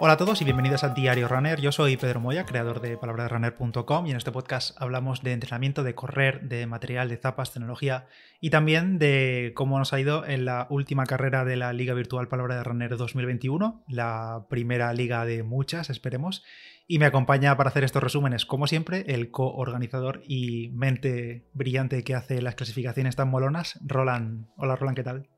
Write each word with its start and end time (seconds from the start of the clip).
Hola 0.00 0.12
a 0.12 0.16
todos 0.16 0.40
y 0.40 0.44
bienvenidos 0.44 0.84
a 0.84 0.90
Diario 0.90 1.26
Runner. 1.26 1.60
Yo 1.60 1.72
soy 1.72 1.96
Pedro 1.96 2.20
Moya, 2.20 2.44
creador 2.44 2.80
de 2.80 2.96
palabraderunner.com 2.96 4.06
y 4.06 4.12
en 4.12 4.16
este 4.16 4.30
podcast 4.30 4.80
hablamos 4.80 5.24
de 5.24 5.32
entrenamiento, 5.32 5.82
de 5.82 5.96
correr, 5.96 6.42
de 6.42 6.66
material, 6.66 7.08
de 7.08 7.16
zapas, 7.16 7.52
tecnología 7.52 8.06
y 8.40 8.50
también 8.50 9.00
de 9.00 9.50
cómo 9.56 9.76
nos 9.76 9.92
ha 9.92 9.98
ido 9.98 10.24
en 10.24 10.44
la 10.44 10.68
última 10.70 11.04
carrera 11.04 11.44
de 11.44 11.56
la 11.56 11.72
Liga 11.72 11.94
Virtual 11.94 12.28
Palabra 12.28 12.54
de 12.54 12.62
Runner 12.62 12.96
2021, 12.96 13.82
la 13.88 14.46
primera 14.48 14.92
liga 14.92 15.24
de 15.24 15.42
muchas, 15.42 15.90
esperemos. 15.90 16.44
Y 16.86 17.00
me 17.00 17.06
acompaña 17.06 17.56
para 17.56 17.70
hacer 17.70 17.82
estos 17.82 18.02
resúmenes, 18.02 18.46
como 18.46 18.68
siempre, 18.68 19.04
el 19.08 19.32
co-organizador 19.32 20.22
y 20.28 20.68
mente 20.74 21.48
brillante 21.54 22.04
que 22.04 22.14
hace 22.14 22.40
las 22.40 22.54
clasificaciones 22.54 23.16
tan 23.16 23.30
molonas, 23.30 23.80
Roland. 23.84 24.46
Hola 24.56 24.76
Roland, 24.76 24.96
¿qué 24.96 25.02
tal? 25.02 25.28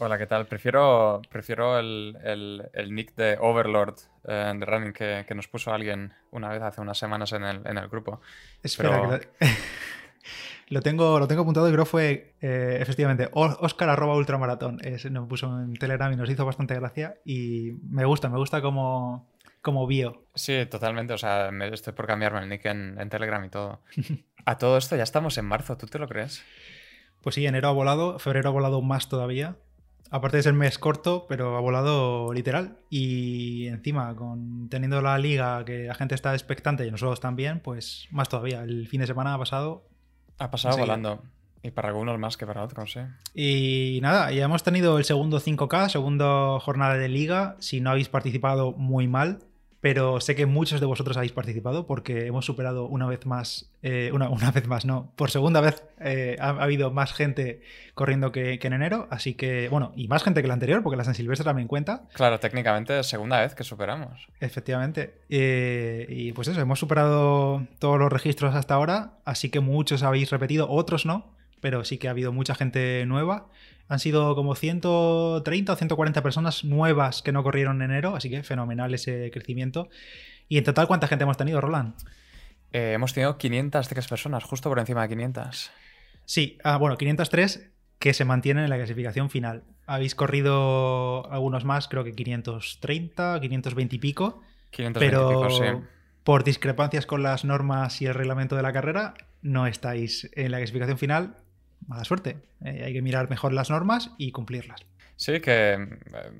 Hola, 0.00 0.16
¿qué 0.16 0.26
tal? 0.26 0.46
Prefiero, 0.46 1.20
prefiero 1.28 1.76
el, 1.76 2.14
nick 2.90 3.16
de 3.16 3.36
Overlord 3.40 3.96
eh, 4.28 4.52
de 4.56 4.64
Running 4.64 4.92
que, 4.92 5.26
nos 5.34 5.48
puso 5.48 5.72
alguien 5.72 6.12
una 6.30 6.50
vez 6.50 6.62
hace 6.62 6.80
unas 6.80 6.96
semanas 6.96 7.32
en 7.32 7.42
el, 7.42 7.66
en 7.66 7.78
el 7.78 7.88
grupo. 7.88 8.20
Espera, 8.62 9.18
lo... 10.68 10.82
tengo, 10.82 11.18
lo 11.18 11.26
tengo 11.26 11.42
apuntado 11.42 11.68
y 11.68 11.72
creo 11.72 11.84
fue 11.84 12.36
eh, 12.40 12.78
efectivamente 12.80 13.28
Oscar 13.32 13.88
arroba 13.88 14.14
ultramaratón. 14.14 14.78
nos 15.10 15.28
puso 15.28 15.46
en 15.60 15.74
Telegram 15.74 16.12
y 16.12 16.16
nos 16.16 16.30
hizo 16.30 16.46
bastante 16.46 16.76
gracia 16.76 17.16
y 17.24 17.72
me 17.90 18.04
gusta, 18.04 18.28
me 18.28 18.38
gusta 18.38 18.62
como, 18.62 19.28
como 19.62 19.88
bio. 19.88 20.26
Sí, 20.36 20.64
totalmente. 20.66 21.12
O 21.12 21.18
sea, 21.18 21.50
estoy 21.72 21.92
por 21.92 22.06
cambiarme 22.06 22.38
el 22.38 22.48
nick 22.48 22.66
en, 22.66 23.00
en 23.00 23.08
Telegram 23.08 23.44
y 23.44 23.48
todo. 23.48 23.80
A 24.44 24.58
todo 24.58 24.78
esto 24.78 24.94
ya 24.94 25.02
estamos 25.02 25.36
en 25.38 25.44
marzo, 25.44 25.76
¿tú 25.76 25.88
te 25.88 25.98
lo 25.98 26.06
crees? 26.06 26.44
Pues 27.20 27.34
sí, 27.34 27.44
enero 27.44 27.66
ha 27.66 27.72
volado, 27.72 28.20
febrero 28.20 28.50
ha 28.50 28.52
volado 28.52 28.80
más 28.80 29.08
todavía 29.08 29.56
aparte 30.10 30.38
de 30.38 30.42
ser 30.42 30.52
mes 30.52 30.78
corto, 30.78 31.26
pero 31.28 31.56
ha 31.56 31.60
volado 31.60 32.32
literal. 32.32 32.78
Y 32.90 33.66
encima, 33.66 34.14
con 34.14 34.68
teniendo 34.68 35.02
la 35.02 35.18
liga 35.18 35.64
que 35.64 35.84
la 35.84 35.94
gente 35.94 36.14
está 36.14 36.34
expectante 36.34 36.86
y 36.86 36.90
nosotros 36.90 37.20
también, 37.20 37.60
pues 37.60 38.06
más 38.10 38.28
todavía. 38.28 38.62
El 38.62 38.88
fin 38.88 39.00
de 39.00 39.06
semana 39.06 39.34
ha 39.34 39.38
pasado. 39.38 39.86
Ha 40.38 40.50
pasado 40.50 40.76
volando. 40.78 41.22
Y 41.62 41.72
para 41.72 41.88
algunos 41.88 42.18
más 42.18 42.36
que 42.36 42.46
para 42.46 42.62
otros, 42.62 42.92
sí. 42.92 43.00
Y 43.34 43.98
nada, 44.00 44.30
ya 44.30 44.44
hemos 44.44 44.62
tenido 44.62 44.96
el 44.98 45.04
segundo 45.04 45.40
5K, 45.40 45.88
segunda 45.88 46.60
jornada 46.60 46.94
de 46.94 47.08
liga. 47.08 47.56
Si 47.58 47.80
no 47.80 47.90
habéis 47.90 48.08
participado, 48.08 48.72
muy 48.72 49.08
mal 49.08 49.40
pero 49.80 50.20
sé 50.20 50.34
que 50.34 50.46
muchos 50.46 50.80
de 50.80 50.86
vosotros 50.86 51.16
habéis 51.16 51.32
participado 51.32 51.86
porque 51.86 52.26
hemos 52.26 52.44
superado 52.44 52.86
una 52.86 53.06
vez 53.06 53.26
más, 53.26 53.70
eh, 53.82 54.10
una, 54.12 54.50
vez 54.50 54.66
más, 54.66 54.84
no, 54.84 55.12
por 55.14 55.30
segunda 55.30 55.60
vez 55.60 55.84
eh, 56.00 56.36
ha, 56.40 56.48
habido 56.48 56.90
más 56.90 57.12
gente 57.12 57.62
corriendo 57.94 58.32
que, 58.32 58.58
en 58.60 58.72
enero, 58.72 59.06
así 59.10 59.34
que, 59.34 59.68
bueno, 59.68 59.92
y 59.94 60.08
más 60.08 60.24
gente 60.24 60.42
que 60.42 60.48
la 60.48 60.54
anterior 60.54 60.82
porque 60.82 60.96
la 60.96 61.04
San 61.04 61.14
Silvestre 61.14 61.44
también 61.44 61.68
cuenta. 61.68 62.08
Claro, 62.12 62.40
técnicamente 62.40 62.98
es 62.98 63.06
segunda 63.06 63.40
vez 63.40 63.54
que 63.54 63.64
superamos. 63.64 64.28
Efectivamente. 64.40 65.20
Eh, 65.28 66.06
y 66.08 66.32
pues 66.32 66.48
eso, 66.48 66.60
hemos 66.60 66.80
superado 66.80 67.66
todos 67.78 67.98
los 67.98 68.12
registros 68.12 68.54
hasta 68.54 68.74
ahora, 68.74 69.12
así 69.24 69.48
que 69.48 69.60
muchos 69.60 70.02
habéis 70.02 70.30
repetido, 70.30 70.68
otros 70.68 71.06
no, 71.06 71.32
pero 71.60 71.84
sí 71.84 71.98
que 71.98 72.08
ha 72.08 72.12
habido 72.12 72.32
mucha 72.32 72.54
gente 72.54 73.04
nueva. 73.06 73.46
Han 73.88 73.98
sido 73.98 74.34
como 74.34 74.54
130 74.54 75.72
o 75.72 75.76
140 75.76 76.22
personas 76.22 76.62
nuevas 76.62 77.22
que 77.22 77.32
no 77.32 77.42
corrieron 77.42 77.80
en 77.82 77.90
enero, 77.90 78.14
así 78.14 78.28
que 78.28 78.42
fenomenal 78.42 78.92
ese 78.92 79.30
crecimiento. 79.32 79.88
¿Y 80.46 80.58
en 80.58 80.64
total 80.64 80.86
cuánta 80.86 81.08
gente 81.08 81.24
hemos 81.24 81.38
tenido, 81.38 81.60
Roland? 81.60 81.94
Eh, 82.72 82.92
hemos 82.94 83.14
tenido 83.14 83.38
503 83.38 84.06
personas, 84.06 84.44
justo 84.44 84.68
por 84.68 84.78
encima 84.78 85.02
de 85.02 85.08
500. 85.08 85.70
Sí, 86.26 86.58
ah, 86.64 86.76
bueno, 86.76 86.98
503 86.98 87.70
que 87.98 88.14
se 88.14 88.24
mantienen 88.24 88.64
en 88.64 88.70
la 88.70 88.76
clasificación 88.76 89.30
final. 89.30 89.64
Habéis 89.86 90.14
corrido 90.14 91.30
algunos 91.32 91.64
más, 91.64 91.88
creo 91.88 92.04
que 92.04 92.12
530, 92.12 93.40
520 93.40 93.96
y 93.96 93.98
pico. 93.98 94.42
520 94.70 95.00
pero 95.00 95.30
y 95.30 95.34
pico, 95.34 95.50
sí. 95.50 95.86
por 96.24 96.44
discrepancias 96.44 97.06
con 97.06 97.22
las 97.22 97.46
normas 97.46 98.02
y 98.02 98.06
el 98.06 98.14
reglamento 98.14 98.54
de 98.54 98.62
la 98.62 98.72
carrera, 98.72 99.14
no 99.40 99.66
estáis 99.66 100.30
en 100.34 100.50
la 100.50 100.58
clasificación 100.58 100.98
final 100.98 101.36
mala 101.86 102.04
suerte. 102.04 102.38
Eh, 102.64 102.82
hay 102.84 102.92
que 102.92 103.02
mirar 103.02 103.30
mejor 103.30 103.52
las 103.52 103.70
normas 103.70 104.10
y 104.18 104.32
cumplirlas. 104.32 104.84
Sí, 105.18 105.40
que 105.40 105.72
eh, 105.72 105.88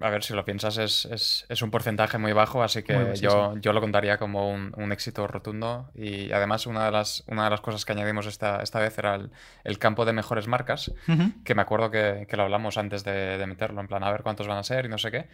a 0.01 0.09
ver 0.09 0.23
si 0.23 0.35
lo 0.35 0.45
piensas, 0.45 0.79
es, 0.79 1.63
un 1.63 1.71
porcentaje 1.73 2.17
muy 2.17 2.33
bajo, 2.33 2.63
así 2.63 2.85
que 2.85 3.15
yo, 3.21 3.57
yo 3.59 3.73
lo 3.73 3.81
contaría 3.81 4.19
como 4.19 4.53
un, 4.53 4.93
éxito 4.93 5.27
rotundo. 5.27 5.91
Y 5.97 6.31
además, 6.31 6.65
una 6.65 6.85
de 6.85 6.93
las, 6.93 7.25
una 7.27 7.43
de 7.43 7.51
las 7.51 7.61
cosas 7.61 7.85
que 7.85 7.91
añadimos 7.91 8.27
esta, 8.27 8.63
esta 8.63 8.79
vez 8.79 8.97
era 8.97 9.19
el, 9.65 9.79
campo 9.81 10.05
de 10.05 10.13
mejores 10.13 10.47
marcas, 10.47 10.93
que 11.45 11.55
me 11.57 11.63
acuerdo 11.63 11.91
que, 11.91 12.29
lo 12.31 12.43
hablamos 12.45 12.79
antes 12.79 13.03
de, 13.03 13.45
meterlo, 13.49 13.81
en 13.81 13.89
plan, 13.89 14.05
a 14.05 14.13
ver 14.13 14.23
cuántos 14.23 14.47
van 14.47 14.59
a 14.59 14.63
ser 14.63 14.85
y 14.85 14.89
no 14.89 14.99
sé 14.99 15.11
qué. 15.11 15.29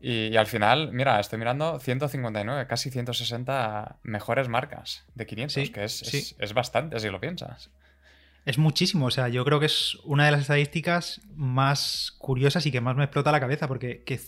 Y, 0.00 0.36
al 0.36 0.48
final, 0.48 0.90
mira, 0.92 1.20
estoy 1.20 1.38
mirando 1.38 1.78
159, 1.78 2.66
casi 2.66 2.90
160 2.90 3.98
mejores 4.02 4.48
marcas 4.48 5.04
de 5.14 5.24
500, 5.24 5.70
que 5.70 5.84
es, 5.84 6.34
es 6.36 6.52
bastante 6.52 6.98
si 6.98 7.10
lo 7.10 7.20
piensas. 7.20 7.70
Es 8.44 8.56
muchísimo, 8.56 9.06
o 9.06 9.10
sea, 9.10 9.28
yo 9.28 9.44
creo 9.44 9.60
que 9.60 9.66
es 9.66 9.98
una 10.04 10.24
de 10.24 10.30
las 10.30 10.40
estadísticas 10.40 11.20
más 11.34 12.14
curiosas 12.18 12.64
y 12.64 12.72
que 12.72 12.80
más 12.80 12.96
me 12.96 13.04
explota 13.04 13.30
la 13.30 13.40
cabeza, 13.40 13.68
porque 13.68 14.02
que 14.04 14.18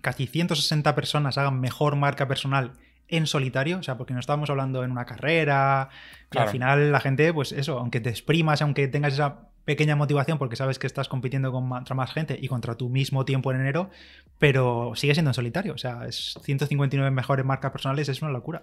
casi 0.00 0.26
160 0.26 0.94
personas 0.94 1.36
hagan 1.36 1.60
mejor 1.60 1.96
marca 1.96 2.28
personal 2.28 2.72
en 3.08 3.26
solitario, 3.26 3.78
o 3.78 3.82
sea, 3.82 3.96
porque 3.96 4.14
no 4.14 4.20
estábamos 4.20 4.50
hablando 4.50 4.84
en 4.84 4.90
una 4.90 5.04
carrera, 5.04 5.88
que 6.30 6.38
al 6.38 6.48
final 6.48 6.92
la 6.92 7.00
gente, 7.00 7.32
pues 7.32 7.52
eso, 7.52 7.78
aunque 7.78 8.00
te 8.00 8.10
exprimas, 8.10 8.62
aunque 8.62 8.88
tengas 8.88 9.14
esa 9.14 9.48
pequeña 9.64 9.96
motivación 9.96 10.38
porque 10.38 10.56
sabes 10.56 10.78
que 10.78 10.86
estás 10.86 11.08
compitiendo 11.08 11.52
contra 11.52 11.94
más 11.94 12.12
gente 12.12 12.38
y 12.40 12.48
contra 12.48 12.76
tu 12.76 12.88
mismo 12.88 13.24
tiempo 13.24 13.50
en 13.50 13.60
enero, 13.60 13.90
pero 14.38 14.92
sigue 14.94 15.14
siendo 15.14 15.30
en 15.30 15.34
solitario, 15.34 15.74
o 15.74 15.78
sea, 15.78 16.06
es 16.06 16.38
159 16.42 17.10
mejores 17.10 17.44
marcas 17.44 17.72
personales, 17.72 18.08
es 18.08 18.22
una 18.22 18.30
locura. 18.30 18.62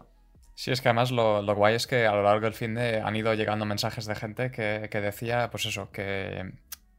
Sí, 0.56 0.72
es 0.72 0.82
que 0.82 0.90
además 0.90 1.12
lo, 1.12 1.44
guay 1.56 1.76
es 1.76 1.88
que 1.88 2.06
a 2.06 2.14
lo 2.14 2.24
largo 2.24 2.42
del 2.42 2.54
fin 2.54 2.76
de 2.76 3.02
han 3.02 3.16
ido 3.16 3.34
llegando 3.34 3.66
mensajes 3.66 4.06
de 4.06 4.16
gente 4.16 4.52
que, 4.52 5.02
decía, 5.02 5.50
pues 5.50 5.66
eso, 5.66 5.92
que 5.92 6.52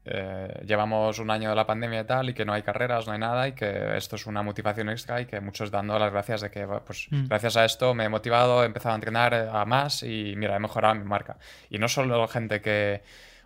eh, 0.05 0.63
llevamos 0.67 1.19
un 1.21 1.31
año 1.31 1.51
de 1.51 1.57
la 1.57 1.67
pandemia 1.67 2.01
y 2.01 2.05
tal, 2.05 2.31
y 2.31 2.35
que 2.35 2.45
no 2.45 2.53
hay 2.53 2.63
carreras, 2.63 3.07
no 3.07 3.13
hay 3.13 3.21
nada, 3.21 3.47
y 3.47 3.53
que 3.53 3.97
esto 3.97 4.17
es 4.17 4.27
una 4.27 4.43
motivación 4.43 4.89
extra, 4.89 5.21
y 5.21 5.27
que 5.27 5.41
muchos 5.41 5.71
dando 5.71 5.99
las 5.99 6.11
gracias 6.11 6.41
de 6.41 6.51
que, 6.51 6.67
pues, 6.85 7.07
mm. 7.11 7.29
gracias 7.29 7.57
a 7.57 7.65
esto 7.65 7.95
me 7.95 8.05
he 8.05 8.09
motivado, 8.09 8.65
he 8.65 8.67
empezado 8.67 8.95
a 8.95 8.97
entrenar 8.97 9.35
a 9.35 9.65
más, 9.65 10.03
y 10.03 10.35
mira, 10.37 10.57
he 10.57 10.61
mejorado 10.61 10.97
mi 10.97 11.05
marca. 11.05 11.39
Y 11.71 11.79
no 11.79 11.89
solo 11.89 12.27
gente 12.27 12.61
que, 12.61 13.03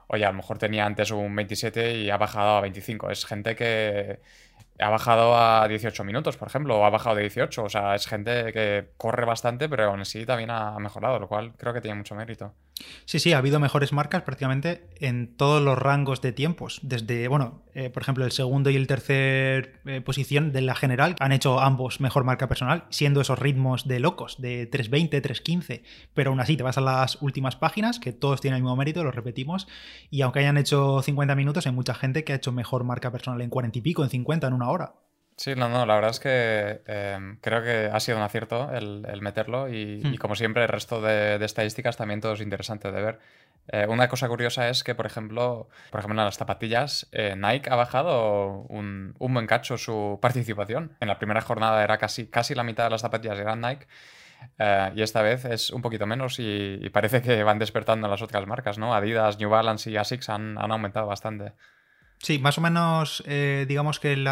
oye, 0.07 0.25
a 0.25 0.31
lo 0.31 0.37
mejor 0.39 0.59
tenía 0.59 0.87
antes 0.87 1.11
un 1.11 1.37
27 1.37 1.97
y 1.97 2.11
ha 2.11 2.17
bajado 2.17 2.57
a 2.57 2.61
25, 2.63 3.11
es 3.11 3.27
gente 3.27 3.55
que 3.55 4.21
ha 4.78 4.91
bajado 4.91 5.37
a 5.37 5.66
18 5.69 6.05
minutos, 6.05 6.37
por 6.37 6.49
ejemplo, 6.49 6.78
o 6.78 6.84
ha 6.84 6.91
bajado 6.91 7.16
de 7.16 7.22
18. 7.22 7.65
O 7.65 7.69
sea, 7.69 7.94
es 7.94 8.06
gente 8.06 8.53
que 8.53 8.91
corre 8.97 9.25
bastante, 9.25 9.69
pero 9.69 9.84
aún 9.84 10.00
así 10.00 10.25
también 10.25 10.50
ha 10.50 10.78
mejorado, 10.78 11.19
lo 11.19 11.28
cual 11.28 11.53
creo 11.56 11.72
que 11.72 11.81
tiene 11.81 11.97
mucho 11.97 12.15
mérito. 12.15 12.55
Sí, 13.05 13.19
sí, 13.19 13.33
ha 13.33 13.39
habido 13.39 13.59
mejores 13.61 13.93
marcas 13.93 14.22
prácticamente 14.22 14.89
en 15.00 15.37
todos 15.37 15.62
los 15.62 15.78
rangos 15.78 16.21
de 16.21 16.33
tiempos. 16.33 16.81
Desde, 16.83 17.28
bueno, 17.28 17.62
eh, 17.75 17.91
por 17.91 18.03
ejemplo, 18.03 18.25
el 18.25 18.33
segundo 18.33 18.71
y 18.71 18.77
el 18.77 18.87
tercer 18.87 19.81
eh, 19.87 20.00
posición 20.00 20.53
de 20.53 20.61
la 20.62 20.75
general 20.75 21.16
han 21.19 21.33
hecho 21.33 21.60
ambos 21.60 22.00
mejor 22.00 22.25
marca 22.25 22.49
personal, 22.49 22.84
siendo 22.91 23.21
esos 23.21 23.39
ritmos 23.39 23.89
de 23.89 24.00
locos, 24.00 24.41
de 24.41 24.71
3.20, 24.71 25.22
3.15. 25.22 25.83
Pero 26.15 26.31
aún 26.31 26.41
así, 26.41 26.56
te 26.56 26.62
vas 26.62 26.78
a 26.78 26.81
las 26.81 27.21
últimas 27.22 27.56
páginas, 27.56 27.99
que 27.99 28.12
todos 28.12 28.41
tienen 28.41 28.59
el 28.59 28.62
mismo 28.62 28.77
mérito, 28.77 29.03
lo 29.03 29.10
repetimos. 29.10 29.66
Y 30.10 30.22
aunque 30.22 30.41
hayan 30.41 30.59
hecho 30.59 31.03
50 31.03 31.34
minutos, 31.34 31.66
hay 31.66 31.72
mucha 31.72 31.95
gente 31.95 32.25
que 32.25 32.33
ha 32.33 32.37
hecho 32.37 32.53
mejor 32.53 32.84
marca 32.84 33.10
personal 33.10 33.41
en 33.41 33.50
40 33.50 33.78
y 33.78 33.83
pico, 33.83 34.05
en 34.05 34.10
50, 34.10 34.47
en 34.47 34.53
una 34.53 34.68
hora. 34.71 34.93
Sí, 35.39 35.55
no, 35.55 35.69
no, 35.69 35.87
la 35.87 35.95
verdad 35.95 36.11
es 36.11 36.19
que 36.19 36.83
em, 36.87 37.39
creo 37.41 37.62
que 37.62 37.89
ha 37.93 38.01
sido 38.01 38.19
un 38.19 38.25
acierto 38.25 38.73
el, 38.73 39.23
meterlo 39.23 39.69
y, 39.69 40.03
hmm. 40.03 40.17
como 40.17 40.34
siempre 40.34 40.65
el 40.65 40.69
resto 40.69 41.01
de, 41.01 41.37
estadísticas 41.45 41.97
también 41.97 42.21
todo 42.21 42.33
es 42.33 42.41
interesante 42.41 42.91
de 42.91 43.01
ver. 43.01 43.19
Eh, 43.69 43.87
una 43.89 44.09
cosa 44.09 44.27
curiosa 44.27 44.69
es 44.69 44.83
que, 44.83 44.97
por 44.97 45.07
ejemplo, 45.07 45.69
por 45.93 46.01
ejemplo 46.01 46.21
en 46.21 46.25
las 46.25 46.39
zapatillas, 46.39 47.07
eh, 47.12 47.37
Nike 47.37 47.71
ha 47.71 47.77
bajado 47.77 48.62
un, 48.69 49.15
buen 49.19 49.47
cacho 49.47 49.78
su 49.78 50.19
participación. 50.22 50.97
En 50.98 51.07
la 51.07 51.19
primera 51.19 51.41
jornada 51.41 51.84
era 51.84 51.98
casi, 51.98 52.27
casi 52.27 52.57
la 52.57 52.65
mitad 52.65 52.84
de 52.84 52.91
las 52.91 53.03
zapatillas 53.03 53.39
eran 53.39 53.60
Nike. 53.60 53.87
Eh, 54.59 54.92
y 54.97 55.03
esta 55.03 55.22
vez 55.22 55.45
es 55.45 55.71
un 55.71 55.83
poquito 55.83 56.04
menos 56.07 56.37
y, 56.41 56.89
parece 56.92 57.22
que 57.22 57.45
van 57.45 57.60
despertando 57.60 58.09
las 58.09 58.22
otras 58.22 58.45
marcas, 58.48 58.77
¿no? 58.78 58.92
Adidas, 58.92 59.39
New 59.39 59.51
Balance 59.51 59.89
y 59.89 59.97
Asics 59.97 60.31
han, 60.31 60.59
han 60.59 60.72
aumentado 60.72 61.07
bastante. 61.07 61.53
Sí, 62.20 62.38
más 62.38 62.59
o 62.59 62.60
menos 62.60 63.22
eh, 63.26 63.65
digamos 63.68 64.00
que 64.00 64.12
el 64.12 64.26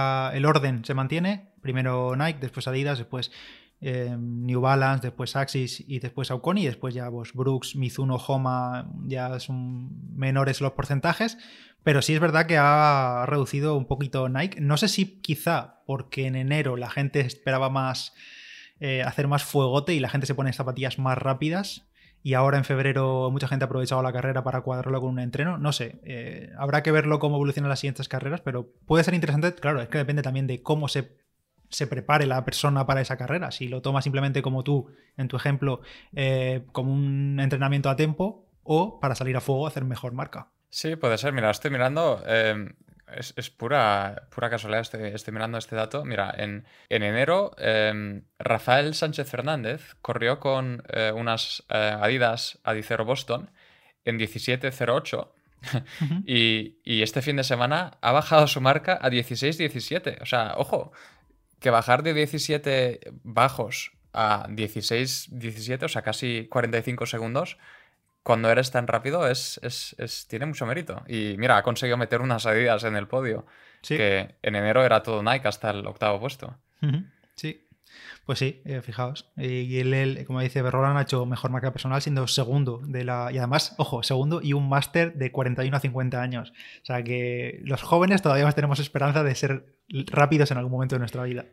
orden 0.45 0.85
se 0.85 0.95
mantiene. 0.95 1.53
Primero 1.61 2.17
Nike, 2.17 2.39
después 2.41 2.67
Adidas, 2.69 2.99
después 2.99 3.31
eh, 3.81 4.17
New 4.19 4.61
Balance, 4.61 5.07
después 5.07 5.37
Axis 5.37 5.85
y 5.87 6.01
después 6.01 6.31
Auconi. 6.31 6.63
Y 6.63 6.67
después 6.67 6.95
ya 6.95 7.11
pues, 7.11 7.33
Brooks, 7.33 7.77
Mizuno, 7.77 8.17
Homa, 8.17 8.91
ya 9.05 9.39
son 9.41 10.17
menores 10.17 10.61
los 10.61 10.73
porcentajes. 10.73 11.39
Pero 11.85 12.03
sí 12.03 12.15
es 12.15 12.21
verdad 12.21 12.47
que 12.47 12.59
ha 12.59 13.25
reducido 13.27 13.77
un 13.77 13.87
poquito 13.87 14.29
Nike. 14.29 14.61
No 14.61 14.77
sé 14.77 14.89
si 14.89 15.21
quizá 15.21 15.83
porque 15.87 16.27
en 16.27 16.35
enero 16.35 16.77
la 16.77 16.91
gente 16.91 17.21
esperaba 17.21 17.71
más 17.71 18.13
eh, 18.81 19.03
hacer 19.03 19.29
más 19.29 19.45
fuegote 19.45 19.95
y 19.95 20.01
la 20.01 20.09
gente 20.09 20.27
se 20.27 20.35
pone 20.35 20.53
zapatillas 20.53 20.99
más 20.99 21.17
rápidas 21.17 21.87
y 22.23 22.35
ahora 22.35 22.59
en 22.59 22.65
febrero 22.65 23.31
mucha 23.31 23.49
gente 23.49 23.65
ha 23.65 23.67
aprovechado 23.67 24.03
la 24.03 24.13
carrera 24.13 24.43
para 24.43 24.61
cuadrarlo 24.63 25.01
con 25.01 25.11
un 25.11 25.19
entreno. 25.21 25.59
No 25.59 25.73
sé, 25.73 26.01
eh, 26.05 26.51
habrá 26.59 26.83
que 26.83 26.91
verlo 26.91 27.19
cómo 27.19 27.37
evolucionan 27.37 27.69
las 27.69 27.81
siguientes 27.81 28.09
carreras, 28.09 28.41
pero 28.41 28.69
puede 28.87 29.05
ser 29.05 29.15
interesante, 29.15 29.55
claro, 29.55 29.81
es 29.81 29.89
que 29.89 29.99
depende 29.99 30.23
también 30.23 30.47
de 30.47 30.63
cómo 30.63 30.89
se, 30.89 31.17
se 31.69 31.87
prepare 31.87 32.27
la 32.27 32.45
persona 32.45 32.87
para 32.87 33.01
esa 33.01 33.17
carrera. 33.17 33.51
Si 33.53 33.69
lo 33.69 33.83
toma 33.83 34.03
simplemente 34.03 34.43
como 34.43 34.65
tú, 34.65 34.89
en 35.17 35.29
tu 35.29 35.37
ejemplo, 35.37 35.81
eh, 36.15 36.65
como 36.73 36.93
un 36.93 37.39
entrenamiento 37.41 37.91
a 37.91 37.97
tiempo 37.97 38.49
o 38.63 38.99
para 39.01 39.15
salir 39.15 39.37
a 39.37 39.41
fuego 39.41 39.67
hacer 39.67 39.85
mejor 39.85 40.13
marca. 40.13 40.49
Sí, 40.69 40.97
puede 40.97 41.17
ser. 41.19 41.33
Mira, 41.33 41.51
estoy 41.51 41.71
mirando. 41.71 42.23
Em, 42.27 42.75
es, 43.15 43.51
pura, 43.51 44.29
pura 44.35 44.51
casualidad, 44.51 44.83
estoy, 44.83 45.33
mirando 45.33 45.59
este 45.59 45.77
dato. 45.77 46.05
Mira, 46.05 46.35
en, 46.37 46.65
enero, 46.89 47.55
em, 47.59 48.23
Rafael 48.39 48.95
Sánchez 48.95 49.29
Fernández 49.29 49.95
corrió 50.03 50.41
con 50.41 50.83
eh, 50.89 51.13
unas 51.15 51.65
eh, 51.69 51.97
Adidas 52.01 52.59
Adicero 52.65 53.05
Boston 53.05 53.51
en 54.05 54.19
17.08 54.19 55.29
y, 56.27 56.79
y, 56.85 57.03
este 57.03 57.23
fin 57.23 57.37
de 57.37 57.45
semana 57.45 57.99
ha 58.01 58.13
bajado 58.13 58.47
su 58.47 58.61
marca 58.61 58.99
a 59.01 59.11
16.17. 59.11 60.23
O 60.23 60.27
sea, 60.27 60.55
ojo, 60.57 60.93
que 61.61 61.71
bajar 61.71 62.03
de 62.03 62.15
17 62.15 63.01
bajos 63.23 63.93
a 64.13 64.49
16.17, 64.49 65.85
o 65.85 65.89
sea, 65.89 66.03
casi 66.03 66.47
45 66.49 67.07
segundos, 67.07 67.59
cuando 68.27 68.51
eres 68.51 68.73
tan 68.73 68.89
rápido 68.89 69.29
es, 69.29 69.61
es, 69.63 70.27
tiene 70.29 70.47
mucho 70.47 70.67
mérito. 70.67 71.05
Y 71.07 71.37
mira, 71.39 71.59
ha 71.59 71.63
conseguido 71.63 71.97
meter 71.97 72.21
unas 72.21 72.45
Adidas 72.45 72.83
en 72.83 72.97
el 72.97 73.07
podio, 73.07 73.47
que 73.87 74.35
en 74.43 74.57
enero 74.57 74.85
era 74.85 75.05
todo 75.05 75.23
Nike 75.23 75.47
hasta 75.47 75.71
el 75.71 75.87
octavo 75.87 76.19
puesto. 76.19 76.57
Sí, 77.37 77.69
pues 78.25 78.41
sí, 78.41 78.63
eh, 78.65 78.83
fijaos. 78.83 79.31
Y 79.37 79.79
él, 79.79 80.25
como 80.27 80.41
dice 80.41 80.61
Berrolan, 80.61 80.97
ha 80.97 81.03
hecho 81.03 81.25
mejor 81.25 81.53
marca 81.53 81.71
personal 81.71 82.03
siendo 82.03 82.27
segundo 82.27 82.81
de 82.85 83.05
la. 83.05 83.31
Y 83.31 83.39
además, 83.39 83.77
ojo, 83.79 84.03
segundo 84.03 84.41
y 84.43 84.55
un 84.55 84.69
máster 84.69 85.15
de 85.15 85.31
41 85.31 85.77
a 85.77 85.79
50 85.79 86.21
años. 86.21 86.53
O 86.83 86.85
sea 86.85 87.05
que 87.05 87.61
los 87.63 87.81
jóvenes 87.83 88.23
todavía 88.23 88.51
tenemos 88.51 88.81
esperanza 88.81 89.23
de 89.23 89.37
ser 89.37 89.67
rápidos 89.89 90.51
en 90.51 90.59
algún 90.59 90.73
momento 90.73 90.97
de 90.97 90.99
nuestra 90.99 91.23
vida. 91.23 91.45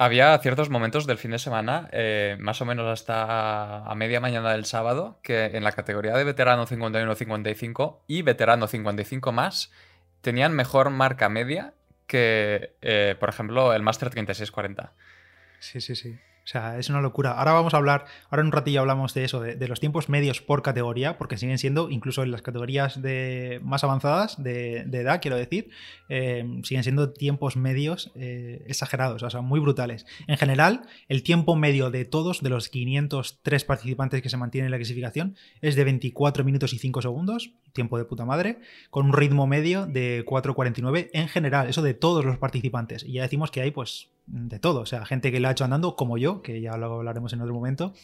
Había 0.00 0.38
ciertos 0.38 0.70
momentos 0.70 1.08
del 1.08 1.18
fin 1.18 1.32
de 1.32 1.40
semana, 1.40 1.88
eh, 1.90 2.36
más 2.38 2.60
o 2.60 2.64
menos 2.64 2.86
hasta 2.86 3.78
a 3.84 3.94
media 3.96 4.20
mañana 4.20 4.52
del 4.52 4.64
sábado, 4.64 5.18
que 5.24 5.46
en 5.46 5.64
la 5.64 5.72
categoría 5.72 6.16
de 6.16 6.22
veterano 6.22 6.68
51-55 6.68 7.98
y 8.06 8.22
veterano 8.22 8.68
55 8.68 9.32
más 9.32 9.72
tenían 10.20 10.54
mejor 10.54 10.90
marca 10.90 11.28
media 11.28 11.74
que, 12.06 12.76
eh, 12.80 13.16
por 13.18 13.28
ejemplo, 13.28 13.74
el 13.74 13.82
Master 13.82 14.10
3640. 14.10 14.92
Sí, 15.58 15.80
sí, 15.80 15.96
sí. 15.96 16.16
O 16.48 16.50
sea, 16.50 16.78
es 16.78 16.88
una 16.88 17.02
locura. 17.02 17.32
Ahora 17.32 17.52
vamos 17.52 17.74
a 17.74 17.76
hablar, 17.76 18.06
ahora 18.30 18.40
en 18.40 18.46
un 18.46 18.52
ratillo 18.52 18.80
hablamos 18.80 19.12
de 19.12 19.22
eso, 19.22 19.40
de, 19.40 19.68
los 19.68 19.80
tiempos 19.80 20.08
medios 20.08 20.40
por 20.40 20.62
categoría, 20.62 21.18
porque 21.18 21.36
siguen 21.36 21.58
siendo, 21.58 21.90
incluso 21.90 22.22
en 22.22 22.30
las 22.30 22.40
categorías 22.40 23.02
de, 23.02 23.60
más 23.62 23.84
avanzadas 23.84 24.42
de, 24.42 24.78
edad, 24.78 25.20
quiero 25.20 25.36
decir, 25.36 25.68
eh, 26.08 26.46
siguen 26.62 26.84
siendo 26.84 27.12
tiempos 27.12 27.58
medios 27.58 28.12
eh, 28.14 28.64
exagerados, 28.66 29.22
o 29.22 29.28
sea, 29.28 29.42
muy 29.42 29.60
brutales. 29.60 30.06
En 30.26 30.38
general, 30.38 30.86
el 31.08 31.22
tiempo 31.22 31.54
medio 31.54 31.90
de 31.90 32.06
todos, 32.06 32.42
de 32.42 32.48
los 32.48 32.70
503 32.70 33.64
participantes 33.64 34.22
que 34.22 34.30
se 34.30 34.38
mantienen 34.38 34.68
en 34.68 34.70
la 34.70 34.78
clasificación, 34.78 35.36
es 35.60 35.76
de 35.76 35.84
24 35.84 36.44
minutos 36.44 36.72
y 36.72 36.78
5 36.78 37.02
segundos, 37.02 37.50
tiempo 37.74 37.98
de 37.98 38.06
puta 38.06 38.24
madre, 38.24 38.60
con 38.88 39.04
un 39.04 39.12
ritmo 39.12 39.46
medio 39.46 39.84
de 39.84 40.24
4.49 40.24 41.10
en 41.12 41.28
general, 41.28 41.68
eso 41.68 41.82
de 41.82 41.92
todos 41.92 42.24
los 42.24 42.38
participantes. 42.38 43.04
Y 43.04 43.12
ya 43.12 43.22
decimos 43.22 43.50
que 43.50 43.60
hay, 43.60 43.70
pues, 43.70 44.08
de 44.28 44.58
todo. 44.58 44.80
O 44.80 44.86
sea, 44.86 45.04
gente 45.04 45.32
que 45.32 45.40
lo 45.40 45.48
ha 45.48 45.52
hecho 45.52 45.64
andando, 45.64 45.96
como 45.96 46.18
yo, 46.18 46.42
que 46.42 46.60
ya 46.60 46.76
lo 46.76 46.94
hablaremos 46.96 47.32
en 47.32 47.40
otro 47.40 47.54
momento, 47.54 47.94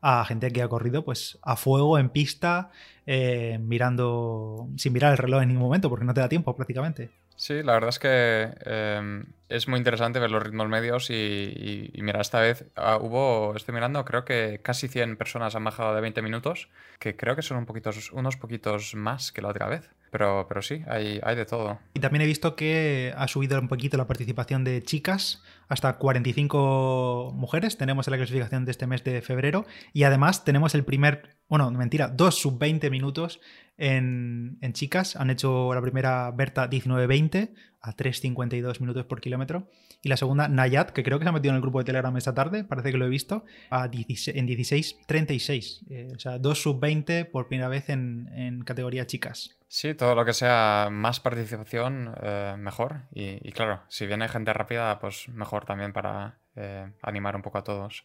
a 0.00 0.24
gente 0.24 0.52
que 0.52 0.62
ha 0.62 0.68
corrido 0.68 1.04
pues 1.04 1.38
a 1.42 1.56
fuego, 1.56 1.98
en 1.98 2.10
pista, 2.10 2.70
eh, 3.06 3.58
mirando, 3.60 4.68
sin 4.76 4.92
mirar 4.92 5.12
el 5.12 5.18
reloj 5.18 5.42
en 5.42 5.48
ningún 5.48 5.64
momento, 5.64 5.88
porque 5.88 6.04
no 6.04 6.14
te 6.14 6.20
da 6.20 6.28
tiempo 6.28 6.54
prácticamente. 6.54 7.10
Sí, 7.36 7.62
la 7.62 7.74
verdad 7.74 7.90
es 7.90 7.98
que 7.98 8.54
em, 8.64 9.26
es 9.50 9.68
muy 9.68 9.76
interesante 9.78 10.18
ver 10.18 10.30
los 10.30 10.42
ritmos 10.42 10.68
medios 10.68 11.10
y, 11.10 11.92
mira, 11.96 12.22
esta 12.22 12.40
vez 12.40 12.64
ah, 12.76 12.98
hubo, 12.98 13.54
estoy 13.54 13.74
mirando, 13.74 14.04
creo 14.06 14.24
que 14.24 14.60
casi 14.62 14.88
100 14.88 15.18
personas 15.18 15.54
han 15.54 15.62
bajado 15.62 15.94
de 15.94 16.00
20 16.00 16.22
minutos, 16.22 16.70
que 16.98 17.14
creo 17.14 17.36
que 17.36 17.42
son 17.42 17.58
un 17.58 17.66
poquitos, 17.66 18.10
unos 18.12 18.38
poquitos 18.38 18.94
más 18.94 19.32
que 19.32 19.42
la 19.42 19.48
otra 19.48 19.68
vez. 19.68 19.90
Pero, 20.10 20.46
pero 20.48 20.62
sí, 20.62 20.82
hay, 20.86 21.20
hay 21.22 21.36
de 21.36 21.44
todo. 21.44 21.78
Y 21.94 22.00
también 22.00 22.22
he 22.22 22.26
visto 22.26 22.56
que 22.56 23.12
ha 23.16 23.28
subido 23.28 23.60
un 23.60 23.68
poquito 23.68 23.96
la 23.96 24.06
participación 24.06 24.64
de 24.64 24.82
chicas, 24.82 25.42
hasta 25.68 25.98
45 25.98 27.32
mujeres 27.34 27.76
tenemos 27.76 28.06
en 28.06 28.12
la 28.12 28.18
clasificación 28.18 28.64
de 28.64 28.70
este 28.70 28.86
mes 28.86 29.04
de 29.04 29.20
febrero, 29.22 29.66
y 29.92 30.04
además 30.04 30.44
tenemos 30.44 30.74
el 30.74 30.84
primer, 30.84 31.36
bueno, 31.48 31.70
mentira, 31.70 32.08
dos 32.08 32.36
sub 32.36 32.58
20 32.58 32.90
minutos 32.90 33.40
en, 33.78 34.58
chicas. 34.72 35.16
Han 35.16 35.30
hecho 35.30 35.74
la 35.74 35.80
primera 35.80 36.30
Berta 36.30 36.68
19-20 36.68 37.50
a 37.80 37.94
3.52 37.94 38.80
minutos 38.80 39.06
por 39.06 39.20
kilómetro. 39.20 39.70
Y 40.02 40.08
la 40.08 40.16
segunda, 40.16 40.48
Nayat, 40.48 40.90
que 40.90 41.02
creo 41.02 41.18
que 41.18 41.24
se 41.24 41.28
ha 41.28 41.32
metido 41.32 41.50
en 41.50 41.56
el 41.56 41.62
grupo 41.62 41.78
de 41.78 41.84
Telegram 41.84 42.16
esta 42.16 42.34
tarde, 42.34 42.64
parece 42.64 42.92
que 42.92 42.98
lo 42.98 43.06
he 43.06 43.08
visto, 43.08 43.44
a 43.70 43.84
en 43.84 43.90
16.36. 43.90 45.90
Eh, 45.90 46.12
o 46.14 46.18
sea, 46.18 46.38
dos 46.38 46.62
sub-20 46.62 47.30
por 47.30 47.48
primera 47.48 47.68
vez 47.68 47.88
en, 47.88 48.62
categoría 48.64 49.06
chicas. 49.06 49.55
Sí, 49.68 49.94
todo 49.94 50.14
lo 50.14 50.24
que 50.24 50.32
sea 50.32 50.88
más 50.90 51.20
participación, 51.20 52.14
eh, 52.22 52.54
mejor. 52.58 53.02
Y, 53.12 53.50
claro, 53.52 53.82
si 53.88 54.06
viene 54.06 54.28
gente 54.28 54.52
rápida, 54.52 54.98
pues 55.00 55.28
mejor 55.28 55.64
también 55.64 55.92
para 55.92 56.38
eh, 56.54 56.92
animar 57.02 57.34
un 57.36 57.42
poco 57.42 57.58
a 57.58 57.64
todos. 57.64 58.04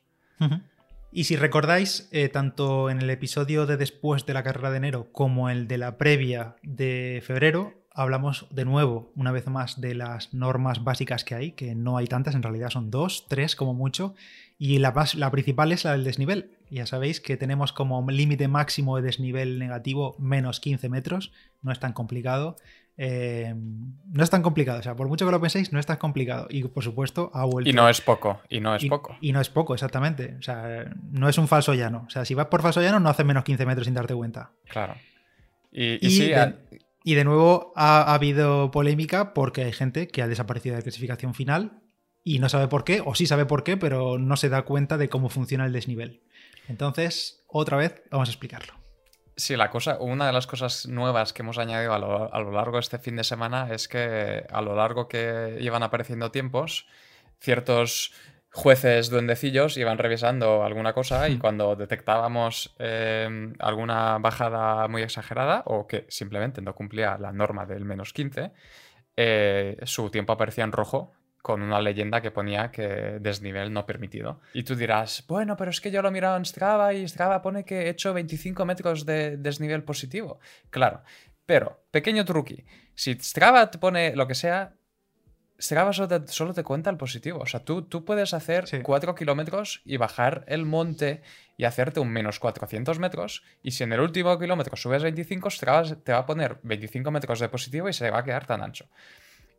Y 1.11 1.25
si 1.25 1.35
recordáis, 1.35 2.09
eh, 2.11 2.29
tanto 2.29 2.89
en 2.89 2.99
el 2.99 3.09
episodio 3.09 3.67
de 3.67 3.77
después 3.77 4.25
de 4.25 4.33
la 4.33 4.43
carrera 4.43 4.71
de 4.71 4.77
enero 4.77 5.11
como 5.11 5.49
el 5.49 5.67
de 5.67 5.77
la 5.77 5.97
previa 5.97 6.55
de 6.63 7.21
febrero, 7.23 7.73
hablamos 7.93 8.47
de 8.49 8.65
nuevo, 8.65 9.11
una 9.15 9.31
vez 9.31 9.45
más, 9.47 9.79
de 9.79 9.93
las 9.93 10.33
normas 10.33 10.83
básicas 10.83 11.23
que 11.23 11.35
hay, 11.35 11.51
que 11.51 11.75
no 11.75 11.97
hay 11.97 12.07
tantas, 12.07 12.33
en 12.33 12.41
realidad 12.41 12.69
son 12.69 12.89
dos, 12.89 13.27
tres 13.27 13.55
como 13.55 13.75
mucho, 13.75 14.15
y 14.57 14.79
la 14.79 15.31
principal 15.31 15.71
es 15.71 15.83
la 15.83 15.91
del 15.91 16.05
desnivel. 16.05 16.57
Ya 16.71 16.85
sabéis 16.85 17.19
que 17.19 17.35
tenemos 17.35 17.73
como 17.73 18.09
límite 18.09 18.47
máximo 18.47 18.95
de 18.95 19.03
desnivel 19.03 19.59
negativo 19.59 20.15
menos 20.17 20.61
15 20.61 20.87
metros, 20.87 21.33
no 21.61 21.71
es 21.71 21.79
tan 21.79 21.91
complicado. 21.91 22.55
Eh, 22.97 23.53
no 23.55 24.23
es 24.23 24.29
tan 24.29 24.41
complicado. 24.41 24.79
O 24.79 24.83
sea, 24.83 24.95
por 24.95 25.09
mucho 25.09 25.25
que 25.25 25.31
lo 25.31 25.41
penséis, 25.41 25.73
no 25.73 25.79
es 25.79 25.85
tan 25.85 25.97
complicado. 25.97 26.47
Y 26.49 26.63
por 26.63 26.83
supuesto, 26.83 27.29
ha 27.33 27.43
vuelto. 27.43 27.69
Y 27.69 27.73
no 27.73 27.89
es 27.89 27.99
poco. 27.99 28.39
Y 28.47 28.61
no 28.61 28.73
es 28.73 28.85
poco. 28.85 29.17
Y 29.19 29.33
no 29.33 29.41
es 29.41 29.49
poco, 29.49 29.73
exactamente. 29.73 30.35
O 30.39 30.41
sea, 30.41 30.85
no 31.11 31.27
es 31.27 31.37
un 31.37 31.49
falso 31.49 31.73
llano. 31.73 32.05
O 32.07 32.09
sea, 32.09 32.23
si 32.23 32.35
vas 32.35 32.47
por 32.47 32.61
falso 32.61 32.81
llano, 32.81 33.01
no 33.01 33.09
hace 33.09 33.25
menos 33.25 33.43
15 33.43 33.65
metros 33.65 33.85
sin 33.85 33.93
darte 33.93 34.15
cuenta. 34.15 34.51
Claro. 34.69 34.95
Y, 35.73 37.15
de, 37.15 37.23
nuevo 37.23 37.73
ha, 37.75 38.13
habido 38.13 38.71
polémica 38.71 39.33
porque 39.33 39.63
hay 39.63 39.73
gente 39.73 40.07
que 40.07 40.21
ha 40.21 40.27
desaparecido 40.27 40.75
de 40.75 40.79
la 40.79 40.83
clasificación 40.83 41.33
final 41.33 41.81
y 42.23 42.39
no 42.39 42.49
sabe 42.49 42.67
por 42.67 42.83
qué, 42.83 43.01
o 43.03 43.15
sí 43.15 43.25
sabe 43.25 43.45
por 43.45 43.63
qué, 43.63 43.77
pero 43.77 44.19
no 44.19 44.37
se 44.37 44.49
da 44.49 44.61
cuenta 44.63 44.97
de 44.97 45.09
cómo 45.09 45.29
funciona 45.29 45.65
el 45.65 45.73
desnivel. 45.73 46.21
Entonces, 46.71 47.43
otra 47.47 47.75
vez, 47.75 48.01
vamos 48.09 48.29
a 48.29 48.31
explicarlo. 48.31 48.73
Sí, 49.35 49.57
la 49.57 49.69
cosa, 49.69 49.97
una 49.99 50.25
de 50.27 50.31
las 50.31 50.47
cosas 50.47 50.87
nuevas 50.87 51.33
que 51.33 51.41
hemos 51.41 51.57
añadido 51.57 51.93
a 51.93 51.99
lo, 51.99 52.51
largo 52.51 52.77
de 52.77 52.79
este 52.79 52.97
fin 52.97 53.17
de 53.17 53.25
semana 53.25 53.67
es 53.73 53.89
que 53.89 54.45
a 54.49 54.61
lo 54.61 54.73
largo 54.75 55.09
que 55.09 55.57
iban 55.59 55.83
apareciendo 55.83 56.31
tiempos, 56.31 56.87
ciertos 57.39 58.13
jueces 58.51 59.09
duendecillos 59.09 59.75
iban 59.75 59.97
revisando 59.97 60.63
alguna 60.63 60.93
cosa 60.93 61.27
y 61.27 61.35
hmm. 61.35 61.39
cuando 61.39 61.75
detectábamos 61.75 62.73
em, 62.79 63.53
alguna 63.59 64.17
bajada 64.19 64.87
muy 64.87 65.01
exagerada 65.01 65.63
o 65.65 65.87
que 65.87 66.05
simplemente 66.07 66.61
no 66.61 66.73
cumplía 66.73 67.17
la 67.17 67.33
norma 67.33 67.65
del 67.65 67.83
menos 67.83 68.13
15, 68.13 68.51
eh, 69.17 69.77
su 69.83 70.09
tiempo 70.09 70.33
aparecía 70.33 70.63
en 70.63 70.71
rojo 70.71 71.13
con 71.41 71.61
una 71.61 71.81
leyenda 71.81 72.21
que 72.21 72.31
ponía 72.31 72.71
que 72.71 73.17
desnivel 73.19 73.73
no 73.73 73.85
permitido. 73.85 74.39
Y 74.53 74.63
tú 74.63 74.75
dirás, 74.75 75.23
bueno, 75.27 75.57
pero 75.57 75.71
es 75.71 75.81
que 75.81 75.91
yo 75.91 76.01
lo 76.01 76.09
he 76.09 76.11
mirado 76.11 76.37
en 76.37 76.45
Strava 76.45 76.93
y 76.93 77.07
Strava 77.07 77.41
pone 77.41 77.65
que 77.65 77.83
he 77.83 77.89
hecho 77.89 78.13
25 78.13 78.65
metros 78.65 79.05
de 79.05 79.37
desnivel 79.37 79.83
positivo. 79.83 80.39
Claro, 80.69 81.01
pero, 81.45 81.83
pequeño 81.91 82.23
truqui, 82.25 82.63
si 82.95 83.13
Strava 83.15 83.71
te 83.71 83.77
pone 83.77 84.15
lo 84.15 84.27
que 84.27 84.35
sea, 84.35 84.73
Strava 85.59 85.93
solo 85.93 86.53
te, 86.53 86.63
cuenta 86.63 86.89
el 86.89 86.97
positivo. 86.97 87.39
O 87.39 87.45
sea, 87.45 87.59
tú, 87.59 87.83
tú 87.83 88.03
puedes 88.03 88.33
hacer 88.33 88.65
4 88.81 89.15
kilómetros 89.15 89.81
y 89.85 89.97
bajar 89.97 90.43
el 90.47 90.65
monte 90.65 91.21
y 91.57 91.65
hacerte 91.65 91.99
un 91.99 92.09
menos 92.09 92.39
400 92.39 92.97
metros. 92.97 93.43
Y 93.61 93.71
si 93.71 93.83
en 93.83 93.93
el 93.93 93.99
último 93.99 94.39
kilómetro 94.39 94.75
subes 94.75 95.03
25, 95.03 95.49
Strava 95.51 95.83
te 95.83 96.13
va 96.13 96.19
a 96.19 96.25
poner 96.25 96.57
25 96.63 97.11
metros 97.11 97.39
de 97.39 97.49
positivo 97.49 97.89
y 97.89 97.93
se 97.93 98.09
va 98.09 98.19
a 98.19 98.23
quedar 98.23 98.47
tan 98.47 98.63
ancho. 98.63 98.87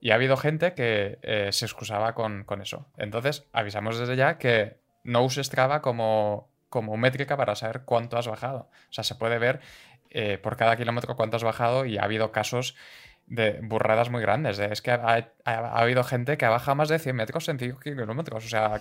Y 0.03 0.11
ha 0.11 0.17
habido 0.17 0.37
gente 0.37 0.75
que 0.75 1.21
eh, 1.23 1.51
se 1.53 1.65
excusaba 1.65 2.13
con, 2.13 2.45
eso. 2.61 2.89
Entonces, 2.97 3.47
avisamos 3.53 4.01
desde 4.01 4.17
ya 4.17 4.37
que 4.37 4.79
no 5.05 5.23
uses 5.23 5.47
Strava 5.47 5.81
como, 5.81 6.51
como 6.69 6.97
métrica 6.97 7.37
para 7.37 7.55
saber 7.55 7.83
cuánto 7.85 8.19
has 8.19 8.27
bajado. 8.27 8.69
O 8.91 8.93
sea, 8.93 9.05
se 9.05 9.15
puede 9.15 9.39
ver 9.39 9.61
eh, 10.11 10.39
por 10.39 10.57
cada 10.57 10.77
kilómetro 10.77 11.15
cuánto 11.15 11.37
has 11.37 11.45
bajado 11.45 11.87
y 11.87 11.99
ha 11.99 12.03
habido 12.03 12.33
casos 12.33 12.75
de 13.29 13.61
burradas 13.63 14.11
muy 14.11 14.21
grandes. 14.23 14.59
Es 14.59 14.83
que 14.83 14.91
ha, 14.91 15.31
habido 15.45 16.03
gente 16.03 16.37
que 16.37 16.47
ha 16.47 16.51
bajado 16.51 16.75
más 16.75 16.89
de 16.89 16.99
100 16.99 17.15
metros 17.15 17.49
en 17.49 17.61
5 17.61 17.79
kilómetros. 17.79 18.45
O 18.45 18.49
sea, 18.49 18.81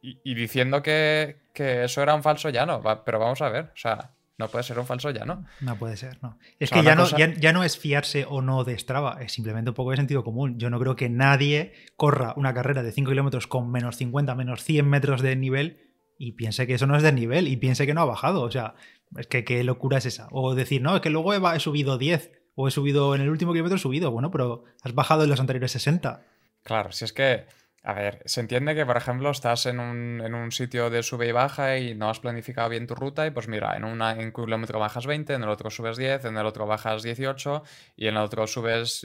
y, 0.00 0.34
diciendo 0.36 0.80
que, 0.80 1.38
que, 1.52 1.82
eso 1.82 2.04
era 2.04 2.14
un 2.14 2.22
falso 2.22 2.50
llano. 2.50 2.80
Pero 3.04 3.18
vamos 3.18 3.42
a 3.42 3.48
ver. 3.48 3.64
O 3.64 3.76
sea, 3.76 4.12
No 4.42 4.48
puede 4.48 4.64
ser 4.64 4.76
un 4.80 4.86
falso 4.86 5.08
ya, 5.12 5.24
¿no? 5.24 5.44
No 5.60 5.76
puede 5.76 5.96
ser, 5.96 6.18
no. 6.20 6.36
Es 6.58 6.70
que 6.70 6.82
ya 6.82 6.96
no, 6.96 7.06
ya, 7.16 7.52
no 7.52 7.62
es 7.62 7.78
fiarse 7.78 8.26
o 8.28 8.42
no 8.42 8.64
de 8.64 8.76
Strava, 8.76 9.18
es 9.20 9.30
simplemente 9.30 9.70
un 9.70 9.74
poco 9.74 9.92
de 9.92 9.98
sentido 9.98 10.24
común. 10.24 10.58
Yo 10.58 10.68
no 10.68 10.80
creo 10.80 10.96
que 10.96 11.08
nadie 11.08 11.74
corra 11.96 12.34
una 12.36 12.52
carrera 12.52 12.82
de 12.82 12.90
5 12.90 13.08
kilómetros 13.08 13.46
con 13.46 13.70
menos 13.70 13.96
50, 13.98 14.34
menos 14.34 14.64
100 14.64 14.88
metros 14.88 15.22
de 15.22 15.36
nivel 15.36 15.92
y 16.18 16.32
piense 16.32 16.66
que 16.66 16.74
eso 16.74 16.88
no 16.88 16.96
es 16.96 17.04
de 17.04 17.12
nivel 17.12 17.46
y 17.46 17.56
piense 17.56 17.86
que 17.86 17.94
no 17.94 18.00
ha 18.00 18.06
bajado. 18.06 18.42
O 18.42 18.50
sea, 18.50 18.74
es 19.16 19.28
que 19.28 19.44
qué 19.44 19.62
locura 19.62 19.98
es 19.98 20.06
esa. 20.06 20.26
O 20.32 20.56
decir, 20.56 20.82
no, 20.82 20.96
es 20.96 21.02
que 21.02 21.10
luego 21.10 21.32
he, 21.34 21.56
he 21.56 21.60
subido 21.60 21.98
10 21.98 22.32
o 22.56 22.66
he 22.66 22.72
subido 22.72 23.14
en 23.14 23.20
el 23.20 23.30
último 23.30 23.52
kilómetro 23.52 23.76
he 23.76 23.80
subido. 23.80 24.10
Bueno, 24.10 24.32
pero 24.32 24.64
has 24.82 24.92
bajado 24.92 25.22
en 25.22 25.30
los 25.30 25.38
anteriores 25.38 25.70
60. 25.70 26.26
Claro, 26.64 26.90
si 26.90 27.04
es 27.04 27.12
que 27.12 27.46
a 27.84 27.94
ver, 27.94 28.22
se 28.26 28.40
entiende 28.40 28.76
que, 28.76 28.86
por 28.86 28.96
ejemplo, 28.96 29.30
estás 29.30 29.66
en 29.66 29.80
un, 29.80 30.52
sitio 30.52 30.88
de 30.88 31.02
sube 31.02 31.26
y 31.26 31.32
baja 31.32 31.78
y 31.78 31.94
no 31.96 32.10
has 32.10 32.20
planificado 32.20 32.68
bien 32.68 32.86
tu 32.86 32.94
ruta 32.94 33.26
y 33.26 33.32
pues 33.32 33.48
mira, 33.48 33.76
en, 33.76 33.84
una, 33.84 34.12
en 34.12 34.26
un 34.26 34.32
kilómetro 34.32 34.78
bajas 34.78 35.06
20, 35.06 35.32
en 35.34 35.42
el 35.42 35.48
otro 35.48 35.68
subes 35.68 35.96
10, 35.96 36.26
en 36.26 36.36
el 36.36 36.46
otro 36.46 36.66
bajas 36.66 37.02
18 37.02 37.64
y 37.96 38.06
en 38.06 38.14
el 38.14 38.22
otro 38.22 38.46
subes 38.46 39.04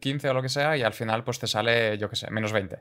15 0.00 0.26
eh, 0.26 0.30
o 0.30 0.34
lo 0.34 0.42
que 0.42 0.48
sea 0.48 0.76
y 0.76 0.82
al 0.82 0.92
final 0.92 1.22
pues 1.22 1.38
te 1.38 1.46
sale, 1.46 1.98
yo 1.98 2.10
qué 2.10 2.16
sé, 2.16 2.30
menos 2.30 2.52
20 2.52 2.80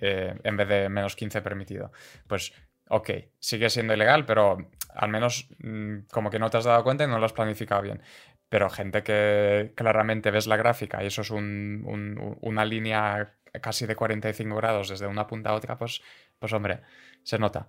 eh, 0.00 0.34
en 0.42 0.56
vez 0.56 0.68
de 0.68 0.88
menos 0.88 1.14
15 1.14 1.42
permitido. 1.42 1.92
Pues 2.26 2.54
ok, 2.88 3.10
sigue 3.38 3.68
siendo 3.68 3.92
ilegal, 3.92 4.24
pero 4.24 4.70
al 4.94 5.10
menos 5.10 5.48
mm, 5.58 6.06
como 6.10 6.30
que 6.30 6.38
no 6.38 6.48
te 6.48 6.56
has 6.56 6.64
dado 6.64 6.82
cuenta 6.84 7.04
y 7.04 7.08
no 7.08 7.18
lo 7.18 7.26
has 7.26 7.34
planificado 7.34 7.82
bien. 7.82 8.00
Pero 8.48 8.70
gente 8.70 9.02
que 9.02 9.72
claramente 9.74 10.30
ves 10.30 10.46
la 10.46 10.56
gráfica 10.56 11.02
y 11.02 11.08
eso 11.08 11.22
es 11.22 11.30
una 11.30 12.64
línea 12.64 13.34
casi 13.60 13.86
de 13.86 13.96
45 13.96 14.56
grados 14.56 14.88
desde 14.88 15.06
una 15.06 15.26
punta 15.26 15.50
a 15.50 15.54
otra, 15.54 15.78
pues, 15.78 16.02
pues 16.38 16.52
hombre, 16.52 16.80
se 17.22 17.38
nota. 17.38 17.68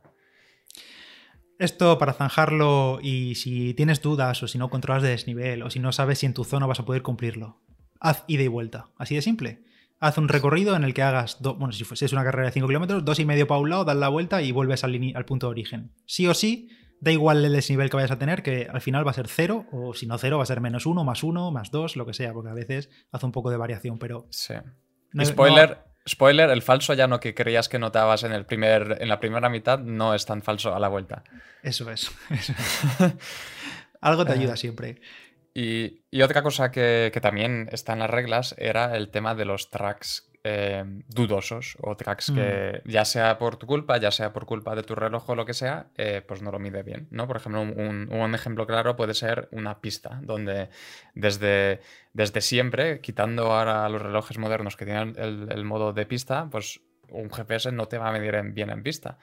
Esto 1.59 1.97
para 1.97 2.13
zanjarlo 2.13 2.99
y 3.01 3.35
si 3.35 3.73
tienes 3.73 4.01
dudas 4.01 4.43
o 4.43 4.47
si 4.47 4.59
no 4.59 4.69
controlas 4.69 5.01
de 5.01 5.09
desnivel 5.09 5.63
o 5.63 5.71
si 5.71 5.79
no 5.79 5.91
sabes 5.91 6.19
si 6.19 6.27
en 6.27 6.35
tu 6.35 6.43
zona 6.43 6.67
vas 6.67 6.79
a 6.79 6.85
poder 6.85 7.01
cumplirlo, 7.01 7.59
haz 7.99 8.23
ida 8.27 8.43
y 8.43 8.47
vuelta. 8.47 8.89
Así 8.97 9.15
de 9.15 9.23
simple. 9.23 9.63
Haz 9.99 10.19
un 10.19 10.27
recorrido 10.27 10.75
en 10.75 10.83
el 10.83 10.93
que 10.93 11.01
hagas, 11.01 11.39
bueno, 11.41 11.71
si 11.71 11.83
fuese 11.83 12.05
una 12.13 12.23
carrera 12.23 12.47
de 12.47 12.51
5 12.51 12.67
kilómetros, 12.67 13.03
dos 13.03 13.17
y 13.17 13.25
medio 13.25 13.47
para 13.47 13.59
un 13.59 13.71
lado, 13.71 13.85
das 13.85 13.95
la 13.95 14.09
vuelta 14.09 14.43
y 14.43 14.51
vuelves 14.51 14.83
al, 14.83 15.13
al 15.15 15.25
punto 15.25 15.47
de 15.47 15.51
origen. 15.51 15.91
Sí 16.05 16.27
o 16.27 16.35
sí, 16.35 16.69
da 16.99 17.11
igual 17.11 17.43
el 17.43 17.53
desnivel 17.53 17.89
que 17.89 17.97
vayas 17.97 18.11
a 18.11 18.19
tener, 18.19 18.43
que 18.43 18.67
al 18.71 18.81
final 18.81 19.05
va 19.05 19.11
a 19.11 19.15
ser 19.15 19.27
cero, 19.27 19.65
o 19.71 19.95
si 19.95 20.05
no 20.05 20.17
cero, 20.19 20.37
va 20.37 20.43
a 20.43 20.47
ser 20.47 20.61
menos 20.61 20.85
uno, 20.85 21.03
más 21.03 21.23
uno, 21.23 21.51
más 21.51 21.71
dos, 21.71 21.95
lo 21.95 22.05
que 22.05 22.13
sea, 22.13 22.31
porque 22.33 22.49
a 22.49 22.53
veces 22.53 22.91
hace 23.11 23.25
un 23.25 23.31
poco 23.31 23.49
de 23.49 23.57
variación, 23.57 23.97
pero... 23.97 24.27
Sí. 24.29 24.53
Spoiler, 25.23 25.79
spoiler, 26.07 26.49
el 26.49 26.61
falso 26.61 26.93
llano 26.93 27.19
que 27.19 27.33
creías 27.33 27.69
que 27.69 27.79
notabas 27.79 28.23
en, 28.23 28.31
el 28.31 28.45
primer, 28.45 28.97
en 28.99 29.09
la 29.09 29.19
primera 29.19 29.49
mitad 29.49 29.79
no 29.79 30.13
es 30.13 30.25
tan 30.25 30.41
falso 30.41 30.75
a 30.75 30.79
la 30.79 30.87
vuelta. 30.87 31.23
Eso 31.63 31.89
es. 31.91 32.11
Algo 34.01 34.25
te 34.25 34.33
ayuda 34.33 34.53
eh, 34.53 34.57
siempre. 34.57 35.01
Y, 35.53 36.03
otra 36.21 36.43
cosa 36.43 36.71
que, 36.71 37.09
que, 37.11 37.19
también 37.19 37.67
está 37.71 37.93
en 37.93 37.99
las 37.99 38.09
reglas 38.09 38.53
era 38.59 38.95
el 38.95 39.09
tema 39.09 39.33
de 39.33 39.45
los 39.45 39.71
tracks 39.71 40.26
eh, 40.49 40.85
dudosos 41.09 41.75
o 41.81 41.97
tracks 41.97 42.31
que 42.31 42.81
mm. 42.85 42.89
ya 42.89 43.03
sea 43.03 43.37
por 43.37 43.57
tu 43.57 43.67
culpa, 43.67 43.97
ya 43.97 44.11
sea 44.11 44.31
por 44.31 44.45
culpa 44.45 44.75
de 44.75 44.83
tu 44.83 44.95
reloj 44.95 45.29
o 45.29 45.35
lo 45.35 45.45
que 45.45 45.53
sea, 45.53 45.87
eh, 45.97 46.21
pues 46.25 46.41
no 46.41 46.51
lo 46.51 46.59
mide 46.59 46.83
bien, 46.83 47.09
¿no? 47.11 47.27
Por 47.27 47.35
ejemplo, 47.35 47.61
un, 47.63 48.33
ejemplo 48.33 48.65
claro 48.65 48.95
puede 48.95 49.13
ser 49.13 49.49
una 49.51 49.81
pista, 49.81 50.21
donde 50.23 50.69
desde, 51.15 51.81
desde 52.13 52.39
siempre, 52.39 53.01
quitando 53.01 53.51
ahora 53.51 53.89
los 53.89 54.01
relojes 54.01 54.37
modernos 54.37 54.77
que 54.77 54.85
tienen 54.85 55.15
el, 55.17 55.65
modo 55.65 55.91
de 55.91 56.05
pista, 56.05 56.47
pues 56.49 56.79
un 57.09 57.29
GPS 57.29 57.73
no 57.73 57.87
te 57.87 57.97
va 57.97 58.07
a 58.07 58.13
medir 58.13 58.41
bien 58.53 58.69
en 58.69 58.83
pista. 58.83 59.17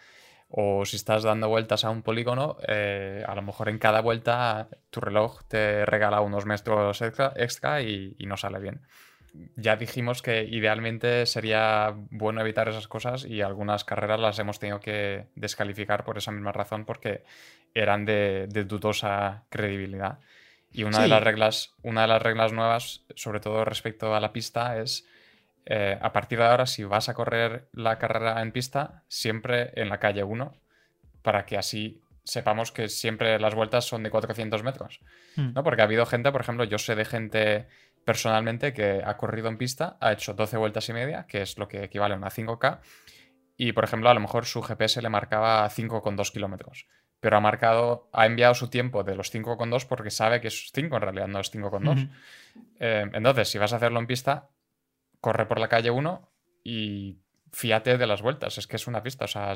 O 0.48 0.84
si 0.84 0.96
estás 0.96 1.22
dando 1.22 1.48
vueltas 1.48 1.86
a 1.86 1.90
un 1.90 2.02
polígono, 2.02 2.58
eh, 2.68 3.24
a 3.26 3.34
lo 3.34 3.40
mejor 3.40 3.70
en 3.70 3.78
cada 3.78 4.02
vuelta 4.02 4.68
tu 4.90 5.00
reloj 5.00 5.42
te 5.48 5.86
regala 5.86 6.20
unos 6.20 6.44
metros 6.44 7.00
extra, 7.00 7.80
y 7.80 8.14
no 8.26 8.36
sale 8.36 8.58
bien 8.58 8.82
ya 9.56 9.76
dijimos 9.76 10.22
que 10.22 10.44
idealmente 10.44 11.26
sería 11.26 11.94
bueno 12.10 12.40
evitar 12.40 12.68
esas 12.68 12.86
cosas 12.86 13.24
y 13.24 13.42
algunas 13.42 13.84
carreras 13.84 14.20
las 14.20 14.38
hemos 14.38 14.58
tenido 14.58 14.80
que 14.80 15.26
descalificar 15.34 16.04
por 16.04 16.18
esa 16.18 16.30
misma 16.30 16.52
razón 16.52 16.84
porque 16.84 17.24
eran 17.74 18.04
de, 18.04 18.46
dudosa 18.46 19.44
credibilidad. 19.48 20.18
Y 20.72 20.84
una, 20.84 21.00
de 21.00 21.08
las 21.08 21.22
reglas, 21.22 21.74
una 21.82 22.02
de 22.02 22.08
las 22.08 22.22
reglas 22.22 22.52
nuevas, 22.52 23.04
sobre 23.14 23.40
todo 23.40 23.64
respecto 23.64 24.14
a 24.14 24.20
la 24.20 24.32
pista, 24.32 24.80
es 24.80 25.06
eh, 25.66 25.98
a 26.00 26.12
partir 26.12 26.38
de 26.38 26.44
ahora, 26.44 26.66
si 26.66 26.84
vas 26.84 27.08
a 27.08 27.14
correr 27.14 27.68
la 27.72 27.98
carrera 27.98 28.42
en 28.42 28.52
pista, 28.52 29.04
siempre 29.08 29.70
en 29.74 29.88
la 29.88 29.98
calle 29.98 30.24
1, 30.24 30.52
para 31.22 31.46
que 31.46 31.56
así 31.56 32.02
sepamos 32.24 32.72
que 32.72 32.88
siempre 32.88 33.38
las 33.38 33.54
vueltas 33.54 33.84
son 33.84 34.02
de 34.02 34.10
400 34.10 34.62
metros. 34.62 35.00
Hmm. 35.36 35.52
¿no? 35.54 35.62
Porque 35.62 35.82
ha 35.82 35.84
habido 35.84 36.06
gente, 36.06 36.32
por 36.32 36.40
ejemplo, 36.40 36.64
yo 36.64 36.78
sé 36.78 36.94
de 36.94 37.04
gente 37.04 37.68
personalmente 38.04 38.72
que 38.72 39.02
ha 39.04 39.16
corrido 39.16 39.48
en 39.48 39.58
pista, 39.58 39.96
ha 40.00 40.12
hecho 40.12 40.34
12 40.34 40.56
vueltas 40.56 40.88
y 40.88 40.92
media, 40.92 41.26
que 41.26 41.42
es 41.42 41.58
lo 41.58 41.68
que 41.68 41.84
equivale 41.84 42.14
a 42.14 42.18
una 42.18 42.30
5K, 42.30 42.80
y 43.56 43.72
por 43.72 43.84
ejemplo, 43.84 44.10
a 44.10 44.14
lo 44.14 44.20
mejor 44.20 44.46
su 44.46 44.62
GPS 44.62 45.00
le 45.00 45.08
marcaba 45.08 45.68
5,2 45.68 46.32
kilómetros, 46.32 46.86
pero 47.20 47.36
ha 47.36 47.40
marcado, 47.40 48.08
ha 48.12 48.26
enviado 48.26 48.54
su 48.54 48.68
tiempo 48.68 49.04
de 49.04 49.14
los 49.14 49.32
5,2 49.32 49.86
porque 49.86 50.10
sabe 50.10 50.40
que 50.40 50.48
es 50.48 50.70
5 50.74 50.96
en 50.96 51.02
realidad, 51.02 51.28
no 51.28 51.40
es 51.40 51.52
5,2. 51.54 52.10
Eh, 52.80 53.10
entonces, 53.12 53.48
si 53.48 53.58
vas 53.58 53.72
a 53.72 53.76
hacerlo 53.76 54.00
en 54.00 54.06
pista, 54.06 54.48
corre 55.20 55.46
por 55.46 55.58
la 55.60 55.68
calle 55.68 55.90
1 55.90 56.30
y 56.64 57.18
fíate 57.52 57.96
de 57.96 58.06
las 58.06 58.20
vueltas, 58.20 58.58
es 58.58 58.66
que 58.66 58.76
es 58.76 58.86
una 58.86 59.02
pista, 59.02 59.26
o 59.26 59.28
sea, 59.28 59.54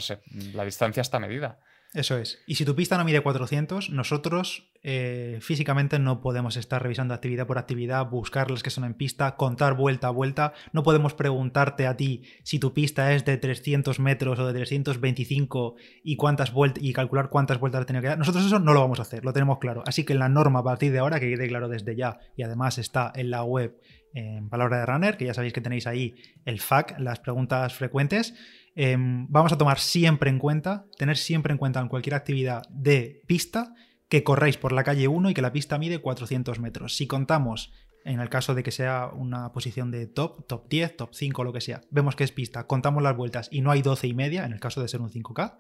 la 0.55 0.65
distancia 0.65 1.01
está 1.01 1.19
medida. 1.19 1.59
Eso 1.95 2.19
es. 2.19 2.39
Y 2.47 2.57
si 2.57 2.67
tu 2.67 2.77
pista 2.77 2.99
no 2.99 3.05
mide 3.05 3.23
400, 3.23 3.89
nosotros 3.91 4.71
eh, 4.83 5.39
físicamente 5.41 5.99
no 5.99 6.21
podemos 6.21 6.59
estar 6.59 6.83
revisando 6.83 7.15
actividad 7.15 7.47
por 7.47 7.57
actividad, 7.57 8.11
buscar 8.11 8.51
las 8.51 8.63
que 8.63 8.69
son 8.69 8.85
en 8.85 8.93
pista, 8.93 9.37
contar 9.37 9.75
vuelta 9.75 10.09
a 10.09 10.11
vuelta. 10.11 10.53
No 10.73 10.83
podemos 10.83 11.15
preguntarte 11.15 11.87
a 11.87 11.97
ti 11.97 12.25
si 12.45 12.59
tu 12.59 12.75
pista 12.75 13.15
es 13.15 13.25
de 13.25 13.39
300 13.39 14.01
metros 14.01 14.39
o 14.39 14.47
de 14.47 14.53
325 14.53 15.77
y 16.05 16.17
cuántas 16.17 16.53
vueltas 16.53 16.85
y 16.85 16.93
calcular 16.93 17.31
cuántas 17.31 17.59
vueltas 17.59 17.87
tenido 17.87 18.03
que 18.03 18.09
dar. 18.09 18.19
Nosotros 18.19 18.45
eso 18.45 18.59
no 18.59 18.75
lo 18.75 18.81
vamos 18.81 18.99
a 18.99 19.03
hacer, 19.03 19.25
lo 19.25 19.33
tenemos 19.33 19.59
claro. 19.59 19.83
Así 19.87 20.05
que 20.05 20.15
la 20.15 20.29
norma 20.29 20.61
a 20.61 20.65
partir 20.65 20.93
de 20.93 20.99
ahora, 20.99 21.19
que 21.21 21.31
quede 21.31 21.49
claro 21.49 21.69
desde 21.69 21.97
ya, 21.97 22.19
y 22.37 22.43
además 22.43 22.77
está 22.77 23.11
en 23.15 23.31
la 23.31 23.45
web 23.45 23.81
en 24.15 24.49
Palabra 24.49 24.81
de 24.81 24.87
Runner, 24.87 25.17
que 25.17 25.27
ya 25.27 25.35
sabéis 25.35 25.53
que 25.53 25.61
tenéis 25.61 25.87
ahí 25.87 26.15
el 26.45 26.61
FAQ, 26.61 26.99
las 26.99 27.21
preguntas 27.21 27.75
frecuentes. 27.75 28.35
Em, 28.81 29.27
vamos 29.29 29.53
a 29.53 29.59
tomar 29.59 29.81
siempre 29.81 30.31
en 30.31 30.39
cuenta, 30.39 30.87
tener 30.97 31.17
siempre 31.17 31.53
en 31.53 31.59
cuenta 31.59 31.81
en 31.81 31.89
cualquier 31.89 32.15
actividad 32.15 32.63
de 32.71 33.25
pista, 33.27 33.75
que 34.09 34.23
corréis 34.23 34.57
por 34.57 34.71
la 34.71 34.85
calle 34.85 35.09
1 35.09 35.31
y 35.31 35.35
que 35.35 35.43
la 35.43 35.51
pista 35.51 35.79
mide 35.79 35.99
400 35.99 36.61
metros. 36.61 36.95
Si 36.95 37.09
contamos, 37.09 37.73
en 38.05 38.21
el 38.21 38.29
caso 38.29 38.55
de 38.55 38.63
que 38.63 38.71
sea 38.71 39.11
una 39.13 39.51
posición 39.51 39.91
de 39.91 40.07
top, 40.07 40.47
top 40.47 40.69
10, 40.69 40.97
top 40.97 41.11
5, 41.13 41.43
lo 41.43 41.53
que 41.53 41.61
sea, 41.61 41.81
vemos 41.91 42.15
que 42.15 42.23
es 42.23 42.31
pista, 42.31 42.69
contamos 42.69 43.03
las 43.03 43.17
vueltas 43.17 43.49
y 43.51 43.63
no 43.63 43.73
hay 43.73 43.83
12 43.83 44.07
y 44.07 44.15
media, 44.15 44.45
en 44.47 44.53
el 44.53 44.61
caso 44.61 44.81
de 44.81 44.87
ser 44.87 45.01
un 45.01 45.11
5K, 45.11 45.59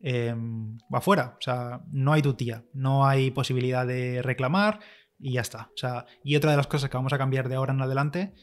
em, 0.00 0.76
va 0.92 1.00
fuera. 1.00 1.36
O 1.38 1.40
sea, 1.40 1.82
no 1.92 2.14
hay 2.14 2.22
tutía, 2.22 2.64
no 2.72 3.06
hay 3.06 3.30
posibilidad 3.30 3.86
de 3.86 4.22
reclamar 4.22 4.80
y 5.20 5.34
ya 5.34 5.42
está. 5.42 5.70
O 5.72 5.76
sea, 5.76 6.06
y 6.24 6.34
otra 6.34 6.50
de 6.50 6.56
las 6.56 6.66
cosas 6.66 6.90
que 6.90 6.96
vamos 6.96 7.12
a 7.12 7.18
cambiar 7.18 7.48
de 7.48 7.54
ahora 7.54 7.74
en 7.74 7.80
adelante 7.80 8.34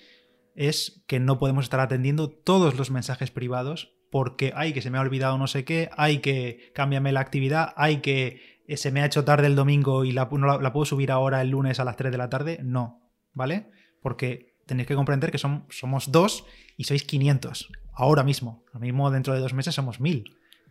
es 0.56 1.03
que 1.08 1.20
no 1.20 1.39
podemos 1.39 1.65
estar 1.65 1.82
atendiendo 1.82 2.30
todos 2.30 2.77
los 2.77 2.89
mensajes 2.89 3.30
privados 3.30 3.98
porque 4.13 4.53
hay 4.55 4.74
que 4.74 4.84
se 4.84 4.91
me 4.91 5.00
ha 5.00 5.01
olvidado 5.01 5.39
no 5.39 5.48
sé 5.48 5.65
qué, 5.65 5.89
hay 5.98 6.20
que 6.20 6.72
cámbiame 6.75 7.12
la 7.12 7.20
actividad, 7.20 7.74
hay 7.75 7.98
que 7.98 8.62
eh, 8.67 8.77
se 8.77 8.91
me 8.91 9.01
ha 9.01 9.08
hecho 9.08 9.25
tarde 9.25 9.48
el 9.48 9.55
domingo 9.55 10.05
y 10.05 10.12
la, 10.12 10.29
la, 10.32 10.72
puedo 10.72 10.86
subir 10.86 11.12
ahora 11.12 11.41
el 11.41 11.50
lunes 11.50 11.79
a 11.79 11.84
las 11.84 11.96
3 11.96 12.12
de 12.12 12.17
la 12.20 12.29
tarde. 12.29 12.60
No, 12.62 13.12
¿vale? 13.34 13.72
Porque 14.03 14.53
tenéis 14.67 14.88
que 14.88 14.93
comprender 14.93 15.32
que 15.32 15.39
somos 15.39 16.12
dos 16.12 16.46
y 16.77 16.84
sois 16.84 17.03
500 17.05 17.72
ahora 17.91 18.24
mismo. 18.24 18.63
Ahora 18.67 18.82
mismo 18.82 19.10
dentro 19.10 19.34
de 19.34 19.39
dos 19.39 19.55
meses 19.55 19.74
somos 19.74 20.00
1000. 20.00 20.25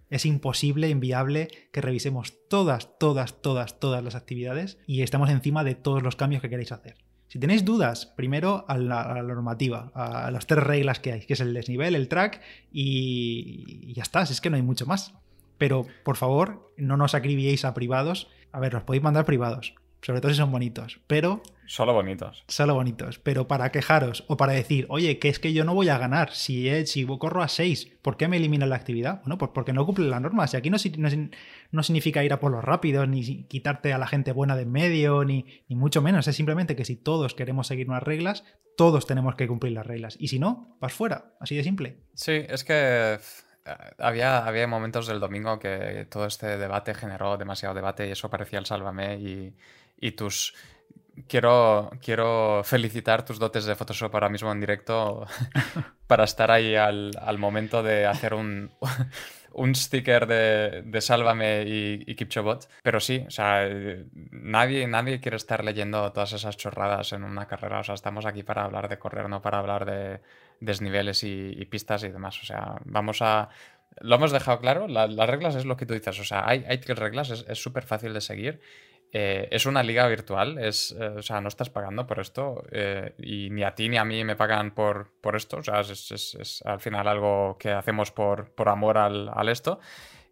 Es 0.09 0.25
imposible, 0.25 0.89
inviable 0.89 1.49
que 1.73 1.81
revisemos 1.81 2.35
todas, 2.49 2.97
todas, 3.01 3.43
todas, 3.43 3.81
todas 3.81 4.05
las 4.05 4.15
actividades 4.15 4.79
y 4.87 5.03
estemos 5.03 5.31
encima 5.31 5.65
de 5.65 5.75
todos 5.75 6.05
los 6.05 6.15
cambios 6.15 6.43
que 6.43 6.49
queréis 6.49 6.71
hacer. 6.71 6.95
Si 7.33 7.39
tenéis 7.39 7.65
dudas, 7.65 8.05
primero 8.05 8.67
a 8.69 8.77
la, 8.77 9.23
normativa, 9.23 9.91
a 9.95 10.31
las 10.31 10.47
tres 10.47 10.63
reglas 10.63 11.01
que 11.01 11.13
hay, 11.13 11.21
que 11.21 11.33
es 11.33 11.41
el 11.41 11.55
desnivel, 11.55 11.95
el 11.95 12.07
track 12.07 12.43
y, 12.71 13.91
ya 13.95 14.03
está, 14.03 14.21
es 14.21 14.43
que 14.43 14.51
no 14.51 14.57
hay 14.57 14.63
mucho 14.63 14.85
más. 14.85 15.15
Pero 15.57 15.87
por 16.05 16.19
favor, 16.19 16.71
no 16.77 16.99
nos 16.99 17.15
acribilléis 17.15 17.65
a 17.65 17.73
privados. 17.73 18.29
A 18.53 18.61
ver, 18.61 18.75
los 18.75 18.83
podéis 18.83 19.03
mandar 19.03 19.25
privados, 19.25 19.75
sobre 20.03 20.21
todo 20.21 20.33
si 20.33 20.39
son 20.39 20.51
bonitos, 20.51 21.01
pero... 21.07 21.43
Solo 21.67 21.95
bonitos. 21.95 22.45
Solo 22.49 22.75
bonitos, 22.75 23.19
pero 23.21 23.49
para 23.49 23.71
quejaros 23.71 24.25
o 24.29 24.37
para 24.37 24.53
decir, 24.53 24.85
oye, 24.91 25.19
que 25.19 25.29
es 25.29 25.39
que 25.39 25.53
yo 25.53 25.65
no 25.65 25.75
voy 25.75 25.89
a 25.89 25.97
ganar, 25.97 26.33
si, 26.33 26.87
si 26.87 27.07
corro 27.07 27.43
a 27.43 27.49
6, 27.49 27.99
¿por 28.03 28.17
qué 28.17 28.29
me 28.29 28.37
eliminan 28.37 28.69
la 28.69 28.77
actividad? 28.77 29.21
Bueno, 29.23 29.39
pues 29.39 29.53
porque 29.55 29.73
no 29.73 29.87
cumple 29.87 30.09
la 30.09 30.21
norma, 30.21 30.47
si 30.49 30.57
aquí 30.57 30.71
no, 30.71 30.77
no, 31.71 31.83
significa 31.83 32.25
ir 32.25 32.33
a 32.33 32.41
por 32.41 32.51
los 32.51 32.65
rápidos, 32.65 33.09
ni 33.09 33.45
quitarte 33.45 33.93
a 33.93 33.99
la 33.99 34.07
gente 34.07 34.33
buena 34.33 34.57
de 34.57 34.63
en 34.63 34.73
medio, 34.73 35.25
ni, 35.25 35.47
ni 35.69 35.77
mucho 35.77 36.03
menos, 36.03 36.27
es 36.29 36.37
simplemente 36.37 36.77
que 36.77 36.85
si 36.85 36.97
todos 36.97 37.35
queremos 37.35 37.69
seguir 37.69 37.89
unas 37.89 38.03
reglas, 38.03 38.45
todos 38.77 39.07
tenemos 39.07 39.37
que 39.37 39.47
cumplir 39.47 39.73
las 39.73 39.87
reglas, 39.87 40.17
y 40.19 40.29
si 40.29 40.39
no, 40.39 40.77
vas 40.81 40.93
fuera, 40.93 41.33
así 41.41 41.57
de 41.57 41.63
simple. 41.63 41.99
Sí, 42.15 42.43
es 42.49 42.65
que 42.65 43.19
había, 43.99 44.45
había 44.45 44.67
momentos 44.67 45.07
del 45.07 45.21
domingo 45.21 45.59
que 45.59 46.07
todo 46.11 46.27
este 46.27 46.59
debate 46.59 46.95
generó 46.95 47.37
demasiado 47.37 47.75
debate 47.75 48.09
y 48.09 48.13
eso 48.13 48.31
parecía 48.31 48.59
el 48.59 48.67
sálvame 48.67 49.17
y, 49.17 49.55
y 50.03 50.13
tus... 50.13 50.55
Quiero, 51.29 51.91
quiero 52.03 52.63
felicitar 52.65 53.23
tus 53.23 53.39
dotes 53.39 53.67
de 53.67 53.75
Photoshop 53.75 54.15
ahora 54.15 54.31
mismo 54.31 54.51
en 54.51 54.61
directo 54.61 55.27
para 56.07 56.25
estar 56.25 56.51
ahí 56.51 56.75
al, 56.75 57.11
al 57.21 57.39
momento 57.39 57.83
de 57.83 58.07
hacer 58.07 58.33
un, 58.33 58.71
un 59.55 59.75
sticker 59.75 60.27
de, 60.27 60.83
de 60.87 61.01
Sálvame 61.03 61.65
y, 61.67 62.03
y 62.07 62.15
KipchoBot. 62.15 62.67
Pero 62.83 62.99
sí, 62.99 63.25
o 63.27 63.31
sea, 63.31 63.69
nadie, 64.31 64.87
nadie 64.87 65.21
quiere 65.21 65.37
estar 65.37 65.63
leyendo 65.63 66.11
todas 66.13 66.33
esas 66.33 66.57
chorradas 66.57 67.13
en 67.13 67.25
una 67.25 67.47
carrera. 67.47 67.81
O 67.81 67.85
sea, 67.85 67.95
estamos 67.95 68.25
aquí 68.25 68.43
para 68.43 68.65
hablar 68.65 68.89
de 68.89 68.99
correr, 68.99 69.29
no 69.29 69.43
para 69.43 69.59
hablar 69.59 69.85
de 69.85 70.21
desniveles 70.61 71.25
y, 71.25 71.65
pistas 71.67 72.05
y 72.05 72.09
demás. 72.09 72.41
O 72.41 72.47
sea, 72.47 72.77
vamos 72.85 73.21
a... 73.21 73.51
Lo 74.01 74.17
hemos 74.17 74.33
dejado 74.33 74.59
claro, 74.59 74.89
las 74.89 75.29
reglas 75.29 75.55
es 75.55 75.67
lo 75.67 75.77
que 75.77 75.85
tú 75.85 75.93
dices, 75.93 76.19
o 76.19 76.25
sea, 76.25 76.49
hay, 76.49 76.65
hay 76.67 76.79
tres 76.79 76.99
reglas, 76.99 77.45
es 77.47 77.63
súper 77.63 77.83
fácil 77.83 78.15
de 78.15 78.23
seguir 78.23 78.59
eh, 79.15 79.47
es 79.51 79.67
una 79.67 79.83
liga 79.83 80.07
virtual, 80.09 80.57
es, 80.57 80.97
eh, 80.99 81.09
o 81.19 81.23
sea, 81.23 81.43
no 81.43 81.49
estás 81.49 81.69
pagando 81.69 82.07
por 82.07 82.19
esto 82.19 82.65
eh, 82.71 83.13
y 83.19 83.51
ni 83.51 83.63
a 83.63 83.75
ti 83.75 83.91
ni 83.91 83.99
a 83.99 84.07
mí 84.07 84.25
me 84.25 84.37
pagan 84.37 84.71
por, 84.71 85.11
por 85.21 85.37
esto, 85.37 85.59
o 85.59 85.63
sea, 85.63 85.81
es, 85.81 86.11
es, 86.11 86.63
al 86.65 86.81
final 86.81 87.07
algo 87.07 87.59
que 87.59 87.73
hacemos 87.73 88.11
por, 88.11 88.51
por 88.53 88.71
amor 88.71 88.97
al, 88.97 89.29
al 89.29 89.51
esto. 89.51 89.81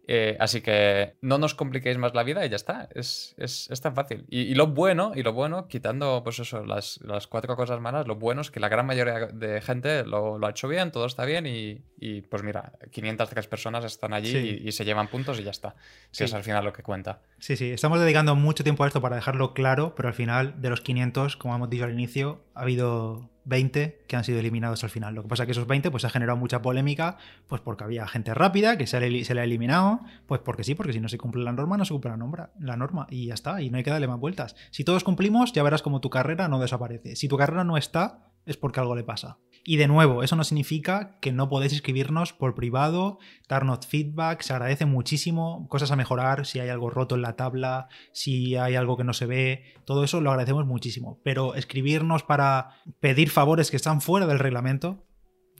Eh, 0.07 0.35
así 0.39 0.61
que 0.61 1.15
no 1.21 1.37
nos 1.37 1.55
compliquéis 1.55 1.97
más 1.97 2.13
la 2.13 2.23
vida 2.23 2.45
y 2.45 2.49
ya 2.49 2.55
está. 2.55 2.89
Es, 2.93 3.35
es, 3.37 3.69
es 3.69 3.81
tan 3.81 3.95
fácil. 3.95 4.25
Y, 4.29 4.53
lo 4.55 4.67
bueno, 4.67 5.11
y 5.15 5.23
lo 5.23 5.33
bueno, 5.33 5.67
quitando 5.67 6.21
pues 6.23 6.39
eso, 6.39 6.65
las, 6.65 6.99
las, 7.03 7.27
cuatro 7.27 7.55
cosas 7.55 7.79
malas, 7.79 8.07
lo 8.07 8.15
bueno 8.15 8.41
es 8.41 8.51
que 8.51 8.59
la 8.59 8.69
gran 8.69 8.85
mayoría 8.85 9.27
de 9.27 9.61
gente 9.61 10.03
lo, 10.03 10.37
lo 10.37 10.47
ha 10.47 10.49
hecho 10.49 10.67
bien, 10.67 10.91
todo 10.91 11.05
está 11.05 11.25
bien 11.25 11.45
y, 11.45 11.83
y, 11.99 12.21
pues 12.21 12.43
mira, 12.43 12.73
503 12.91 13.47
personas 13.47 13.85
están 13.85 14.13
allí 14.13 14.61
y, 14.63 14.71
se 14.71 14.85
llevan 14.85 15.07
puntos 15.07 15.39
y 15.39 15.43
ya 15.43 15.51
está. 15.51 15.75
Si 16.11 16.23
es 16.23 16.33
al 16.33 16.43
final 16.43 16.65
lo 16.65 16.73
que 16.73 16.83
cuenta. 16.83 17.21
Sí, 17.39 17.55
sí, 17.55 17.71
estamos 17.71 17.99
dedicando 17.99 18.35
mucho 18.35 18.63
tiempo 18.63 18.83
a 18.83 18.87
esto 18.87 19.01
para 19.01 19.15
dejarlo 19.15 19.53
claro, 19.53 19.93
pero 19.95 20.07
al 20.07 20.15
final 20.15 20.61
de 20.61 20.69
los 20.69 20.81
500, 20.81 21.37
como 21.37 21.55
hemos 21.55 21.69
dicho 21.69 21.85
al 21.85 21.93
inicio, 21.93 22.43
ha 22.55 22.61
habido 22.61 23.29
20 23.45 24.05
que 24.07 24.15
han 24.15 24.23
sido 24.23 24.39
eliminados 24.39 24.83
al 24.83 24.89
final. 24.89 25.15
Lo 25.15 25.23
que 25.23 25.27
pasa 25.27 25.43
es 25.43 25.47
que 25.47 25.51
esos 25.51 25.67
20 25.67 25.91
pues 25.91 26.05
ha 26.05 26.09
generado 26.09 26.37
mucha 26.37 26.61
polémica, 26.61 27.17
pues 27.47 27.61
porque 27.61 27.83
había 27.83 28.07
gente 28.07 28.33
rápida 28.33 28.77
que 28.77 28.87
se 28.87 28.99
le, 28.99 29.23
se 29.23 29.33
le 29.33 29.41
ha 29.41 29.43
eliminado, 29.43 30.01
pues 30.27 30.41
porque 30.41 30.63
sí, 30.63 30.75
porque 30.75 30.93
si 30.93 30.99
no 30.99 31.09
se 31.09 31.17
cumple 31.17 31.43
la 31.43 31.51
norma, 31.51 31.77
no 31.77 31.85
se 31.85 31.93
cumple 31.93 32.11
la, 32.11 32.17
norma, 32.17 32.49
la 32.59 32.77
norma 32.77 33.07
y 33.09 33.27
ya 33.27 33.33
está, 33.33 33.61
y 33.61 33.69
no 33.69 33.77
hay 33.77 33.83
que 33.83 33.91
darle 33.91 34.07
más 34.07 34.19
vueltas. 34.19 34.55
Si 34.71 34.83
todos 34.83 35.03
cumplimos, 35.03 35.53
ya 35.53 35.63
verás 35.63 35.81
como 35.81 36.01
tu 36.01 36.09
carrera 36.09 36.47
no 36.47 36.59
desaparece. 36.59 37.15
Si 37.15 37.27
tu 37.27 37.37
carrera 37.37 37.63
no 37.63 37.77
está, 37.77 38.30
es 38.45 38.57
porque 38.57 38.79
algo 38.79 38.95
le 38.95 39.03
pasa. 39.03 39.37
Y 39.63 39.77
de 39.77 39.87
nuevo, 39.87 40.23
eso 40.23 40.35
no 40.35 40.43
significa 40.43 41.19
que 41.21 41.31
no 41.31 41.47
podéis 41.47 41.73
escribirnos 41.73 42.33
por 42.33 42.55
privado, 42.55 43.19
darnos 43.47 43.85
feedback, 43.85 44.41
se 44.41 44.53
agradece 44.53 44.85
muchísimo, 44.85 45.67
cosas 45.69 45.91
a 45.91 45.95
mejorar, 45.95 46.47
si 46.47 46.59
hay 46.59 46.69
algo 46.69 46.89
roto 46.89 47.13
en 47.13 47.21
la 47.21 47.35
tabla, 47.35 47.87
si 48.11 48.55
hay 48.55 48.75
algo 48.75 48.97
que 48.97 49.03
no 49.03 49.13
se 49.13 49.27
ve, 49.27 49.63
todo 49.85 50.03
eso 50.03 50.19
lo 50.19 50.31
agradecemos 50.31 50.65
muchísimo. 50.65 51.19
Pero 51.23 51.53
escribirnos 51.53 52.23
para 52.23 52.81
pedir 52.99 53.29
favores 53.29 53.69
que 53.69 53.77
están 53.77 54.01
fuera 54.01 54.25
del 54.25 54.39
reglamento, 54.39 55.05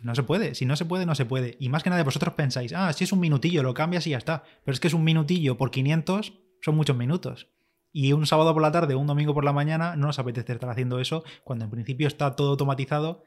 no 0.01 0.15
se 0.15 0.23
puede. 0.23 0.55
Si 0.55 0.65
no 0.65 0.75
se 0.75 0.85
puede, 0.85 1.05
no 1.05 1.13
se 1.13 1.25
puede. 1.25 1.57
Y 1.59 1.69
más 1.69 1.83
que 1.83 1.91
nada 1.91 2.03
vosotros 2.03 2.33
pensáis, 2.33 2.73
ah, 2.73 2.91
si 2.93 3.03
es 3.03 3.11
un 3.11 3.19
minutillo, 3.19 3.61
lo 3.61 3.75
cambias 3.75 4.07
y 4.07 4.11
ya 4.11 4.17
está. 4.17 4.43
Pero 4.65 4.73
es 4.73 4.79
que 4.79 4.87
es 4.87 4.95
un 4.95 5.03
minutillo 5.03 5.57
por 5.57 5.69
500, 5.69 6.33
son 6.61 6.75
muchos 6.75 6.97
minutos. 6.97 7.49
Y 7.91 8.13
un 8.13 8.25
sábado 8.25 8.53
por 8.53 8.61
la 8.61 8.71
tarde 8.71 8.93
o 8.93 8.99
un 8.99 9.07
domingo 9.07 9.33
por 9.33 9.43
la 9.43 9.53
mañana 9.53 9.95
no 9.95 10.07
nos 10.07 10.19
apetece 10.19 10.53
estar 10.53 10.69
haciendo 10.69 10.99
eso 10.99 11.23
cuando 11.43 11.65
en 11.65 11.71
principio 11.71 12.07
está 12.07 12.35
todo 12.35 12.51
automatizado 12.51 13.23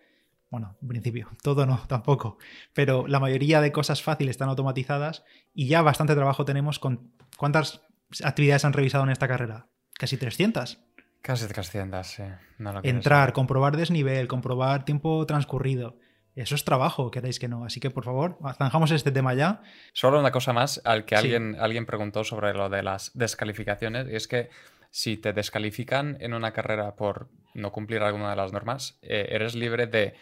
bueno, 0.54 0.76
en 0.82 0.88
principio, 0.88 1.28
todo 1.42 1.66
no, 1.66 1.80
tampoco. 1.88 2.38
Pero 2.74 3.08
la 3.08 3.18
mayoría 3.18 3.60
de 3.60 3.72
cosas 3.72 4.04
fáciles 4.04 4.32
están 4.32 4.48
automatizadas 4.48 5.24
y 5.52 5.66
ya 5.66 5.82
bastante 5.82 6.14
trabajo 6.14 6.44
tenemos 6.44 6.78
con... 6.78 7.12
¿Cuántas 7.36 7.82
actividades 8.22 8.64
han 8.64 8.72
revisado 8.72 9.02
en 9.02 9.10
esta 9.10 9.26
carrera? 9.26 9.66
Casi 9.98 10.16
300. 10.16 10.80
Casi 11.22 11.48
300, 11.48 12.06
sí. 12.06 12.22
Entrar, 12.84 13.32
comprobar 13.32 13.76
desnivel, 13.76 14.28
comprobar 14.28 14.84
tiempo 14.84 15.26
transcurrido. 15.26 15.98
Eso 16.34 16.56
es 16.56 16.64
trabajo, 16.64 17.10
queréis 17.10 17.38
que 17.38 17.48
no. 17.48 17.64
Así 17.64 17.78
que, 17.78 17.90
por 17.90 18.04
favor, 18.04 18.38
zanjamos 18.58 18.90
este 18.90 19.12
tema 19.12 19.34
ya. 19.34 19.62
Solo 19.92 20.18
una 20.18 20.32
cosa 20.32 20.52
más 20.52 20.80
al 20.84 21.04
que 21.04 21.14
alguien, 21.14 21.56
alguien 21.60 21.86
preguntó 21.86 22.24
sobre 22.24 22.52
lo 22.54 22.68
de 22.68 22.82
las 22.82 23.12
descalificaciones. 23.14 24.08
Y 24.10 24.16
es 24.16 24.26
que 24.26 24.50
si 24.90 25.16
te 25.16 25.32
descalifican 25.32 26.16
en 26.20 26.34
una 26.34 26.52
carrera 26.52 26.96
por 26.96 27.28
no 27.54 27.70
cumplir 27.70 28.02
alguna 28.02 28.30
de 28.30 28.36
las 28.36 28.52
normas, 28.52 28.98
eh, 29.02 29.28
eres 29.30 29.54
libre 29.54 29.86
de 29.86 30.14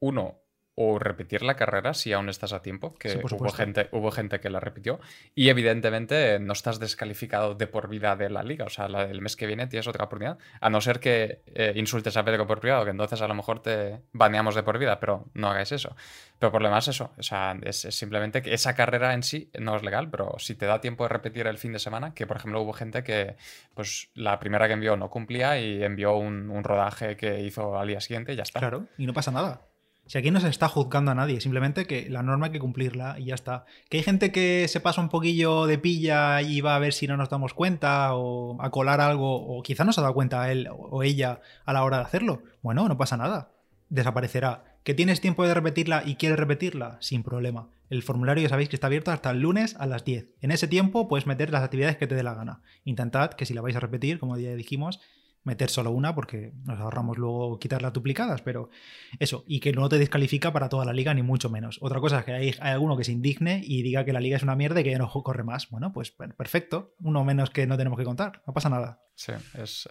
uno, 0.00 0.40
o 0.80 1.00
repetir 1.00 1.42
la 1.42 1.56
carrera 1.56 1.92
si 1.92 2.12
aún 2.12 2.28
estás 2.28 2.52
a 2.52 2.62
tiempo, 2.62 2.94
que 2.94 3.20
hubo, 3.24 3.50
gente, 3.50 3.88
hubo 3.90 4.12
gente 4.12 4.38
que 4.38 4.48
la 4.48 4.60
repitió, 4.60 5.00
y 5.34 5.48
evidentemente 5.48 6.38
no 6.38 6.52
estás 6.52 6.78
descalificado 6.78 7.56
de 7.56 7.66
por 7.66 7.88
vida 7.88 8.14
de 8.14 8.30
la 8.30 8.44
liga, 8.44 8.66
o 8.66 8.68
sea, 8.68 8.86
el 8.86 9.20
mes 9.20 9.34
que 9.34 9.48
viene 9.48 9.66
tienes 9.66 9.88
otra 9.88 10.04
oportunidad, 10.04 10.38
a 10.60 10.70
no 10.70 10.80
ser 10.80 11.00
que 11.00 11.42
eh, 11.46 11.72
insultes 11.74 12.16
a 12.16 12.24
Pedro 12.24 12.46
por 12.46 12.60
privado, 12.60 12.84
que 12.84 12.92
entonces 12.92 13.20
a 13.20 13.26
lo 13.26 13.34
mejor 13.34 13.60
te 13.60 14.02
baneamos 14.12 14.54
de 14.54 14.62
por 14.62 14.78
vida, 14.78 15.00
pero 15.00 15.24
no 15.34 15.50
hagáis 15.50 15.72
eso. 15.72 15.96
Pero 16.38 16.52
por 16.52 16.62
lo 16.62 16.68
demás 16.68 16.86
eso, 16.86 17.10
o 17.18 17.22
sea, 17.24 17.58
es, 17.62 17.80
simplemente 17.80 18.40
que 18.40 18.54
esa 18.54 18.76
carrera 18.76 19.14
en 19.14 19.24
sí 19.24 19.50
no 19.58 19.74
es 19.74 19.82
legal, 19.82 20.10
pero 20.10 20.36
si 20.38 20.54
te 20.54 20.66
da 20.66 20.80
tiempo 20.80 21.02
de 21.02 21.08
repetir 21.08 21.48
el 21.48 21.58
fin 21.58 21.72
de 21.72 21.80
semana, 21.80 22.14
que 22.14 22.24
por 22.24 22.36
ejemplo 22.36 22.60
hubo 22.62 22.72
gente 22.72 23.02
que 23.02 23.34
pues 23.74 24.10
la 24.14 24.38
primera 24.38 24.68
que 24.68 24.74
envió 24.74 24.96
no 24.96 25.10
cumplía 25.10 25.58
y 25.58 25.82
envió 25.82 26.14
un, 26.14 26.50
un 26.50 26.62
rodaje 26.62 27.16
que 27.16 27.40
hizo 27.40 27.76
al 27.76 27.88
día 27.88 28.00
siguiente 28.00 28.34
y 28.34 28.36
ya 28.36 28.44
está. 28.44 28.60
Claro, 28.60 28.86
y 28.96 29.06
no 29.06 29.12
pasa 29.12 29.32
nada. 29.32 29.67
Si 30.08 30.16
aquí 30.16 30.30
no 30.30 30.40
se 30.40 30.48
está 30.48 30.68
juzgando 30.68 31.10
a 31.10 31.14
nadie, 31.14 31.38
simplemente 31.42 31.86
que 31.86 32.08
la 32.08 32.22
norma 32.22 32.46
hay 32.46 32.52
que 32.52 32.58
cumplirla 32.58 33.18
y 33.18 33.26
ya 33.26 33.34
está. 33.34 33.66
Que 33.90 33.98
hay 33.98 34.02
gente 34.02 34.32
que 34.32 34.66
se 34.66 34.80
pasa 34.80 35.02
un 35.02 35.10
poquillo 35.10 35.66
de 35.66 35.76
pilla 35.76 36.40
y 36.40 36.62
va 36.62 36.76
a 36.76 36.78
ver 36.78 36.94
si 36.94 37.06
no 37.06 37.18
nos 37.18 37.28
damos 37.28 37.52
cuenta 37.52 38.14
o 38.14 38.56
a 38.62 38.70
colar 38.70 39.02
algo, 39.02 39.36
o 39.36 39.62
quizá 39.62 39.84
no 39.84 39.92
se 39.92 40.00
ha 40.00 40.02
dado 40.02 40.14
cuenta 40.14 40.50
él 40.50 40.66
o 40.72 41.02
ella 41.02 41.42
a 41.66 41.74
la 41.74 41.84
hora 41.84 41.98
de 41.98 42.04
hacerlo. 42.04 42.42
Bueno, 42.62 42.88
no 42.88 42.96
pasa 42.96 43.18
nada. 43.18 43.52
Desaparecerá. 43.90 44.78
¿Que 44.82 44.94
tienes 44.94 45.20
tiempo 45.20 45.46
de 45.46 45.52
repetirla 45.52 46.02
y 46.06 46.14
quieres 46.14 46.38
repetirla? 46.38 46.96
Sin 47.00 47.22
problema. 47.22 47.68
El 47.90 48.02
formulario 48.02 48.42
ya 48.42 48.48
sabéis 48.48 48.70
que 48.70 48.76
está 48.76 48.86
abierto 48.86 49.10
hasta 49.10 49.30
el 49.30 49.40
lunes 49.40 49.76
a 49.78 49.84
las 49.84 50.06
10. 50.06 50.28
En 50.40 50.52
ese 50.52 50.68
tiempo 50.68 51.06
puedes 51.08 51.26
meter 51.26 51.50
las 51.50 51.62
actividades 51.62 51.98
que 51.98 52.06
te 52.06 52.14
dé 52.14 52.22
la 52.22 52.32
gana. 52.32 52.62
Intentad 52.84 53.32
que 53.34 53.44
si 53.44 53.52
la 53.52 53.60
vais 53.60 53.76
a 53.76 53.80
repetir, 53.80 54.18
como 54.18 54.38
ya 54.38 54.54
dijimos, 54.54 55.00
meter 55.48 55.70
solo 55.70 55.90
una 55.90 56.14
porque 56.14 56.52
nos 56.64 56.78
ahorramos 56.78 57.18
luego 57.18 57.58
quitar 57.58 57.82
las 57.82 57.92
duplicadas, 57.92 58.42
pero 58.42 58.70
eso, 59.18 59.42
y 59.48 59.58
que 59.58 59.72
no 59.72 59.88
te 59.88 59.98
descalifica 59.98 60.52
para 60.52 60.68
toda 60.68 60.84
la 60.84 60.92
liga, 60.92 61.12
ni 61.14 61.22
mucho 61.22 61.50
menos. 61.50 61.78
Otra 61.80 61.98
cosa 61.98 62.20
es 62.20 62.24
que 62.24 62.32
hay, 62.32 62.54
alguno 62.60 62.96
que 62.96 63.04
se 63.04 63.12
indigne 63.12 63.62
y 63.64 63.82
diga 63.82 64.04
que 64.04 64.12
la 64.12 64.20
liga 64.20 64.36
es 64.36 64.42
una 64.42 64.54
mierda 64.54 64.80
y 64.80 64.84
que 64.84 64.90
ya 64.90 64.98
no 64.98 65.10
corre 65.24 65.42
más. 65.42 65.68
Bueno, 65.70 65.92
pues 65.92 66.12
perfecto, 66.12 66.94
uno 67.00 67.24
menos 67.24 67.50
que 67.50 67.66
no 67.66 67.76
tenemos 67.76 67.98
que 67.98 68.04
contar, 68.04 68.42
no 68.46 68.52
pasa 68.52 68.68
nada. 68.68 69.02
Sí, 69.14 69.32
es, 69.54 69.88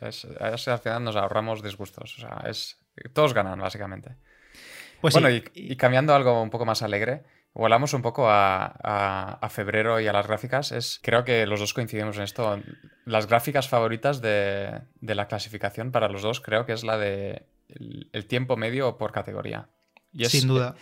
al 0.68 0.80
final 0.80 1.04
nos 1.04 1.16
ahorramos 1.16 1.62
disgustos, 1.62 2.18
o 2.18 2.22
sea, 2.22 2.50
es, 2.50 2.80
todos 3.14 3.34
ganan 3.34 3.60
básicamente. 3.60 4.16
Pues 5.02 5.14
bueno, 5.14 5.30
y 5.30 5.76
cambiando 5.76 6.16
algo 6.16 6.42
un 6.42 6.50
poco 6.50 6.66
más 6.66 6.82
alegre, 6.82 7.24
Volamos 7.58 7.96
un 7.96 8.04
poco 8.04 8.28
a, 8.30 9.48
febrero 9.50 10.00
y 10.00 10.06
a 10.06 10.14
las 10.14 10.28
gráficas. 10.28 10.72
Es, 10.72 11.00
creo 11.02 11.24
que 11.24 11.48
los 11.48 11.60
dos 11.60 11.74
coincidimos 11.74 12.16
en 12.18 12.24
esto. 12.24 12.62
Las 13.04 13.26
gráficas 13.26 13.68
favoritas 13.68 14.22
de, 14.22 14.84
la 15.02 15.28
clasificación 15.28 15.92
para 15.92 16.08
los 16.08 16.22
dos 16.22 16.40
creo 16.40 16.68
que 16.68 16.74
es 16.74 16.84
la 16.84 17.00
de 17.00 17.48
el, 17.68 18.28
tiempo 18.28 18.58
medio 18.58 19.00
por 19.00 19.12
categoría. 19.12 19.70
Y 20.14 20.26
Sin 20.26 20.48
duda. 20.48 20.76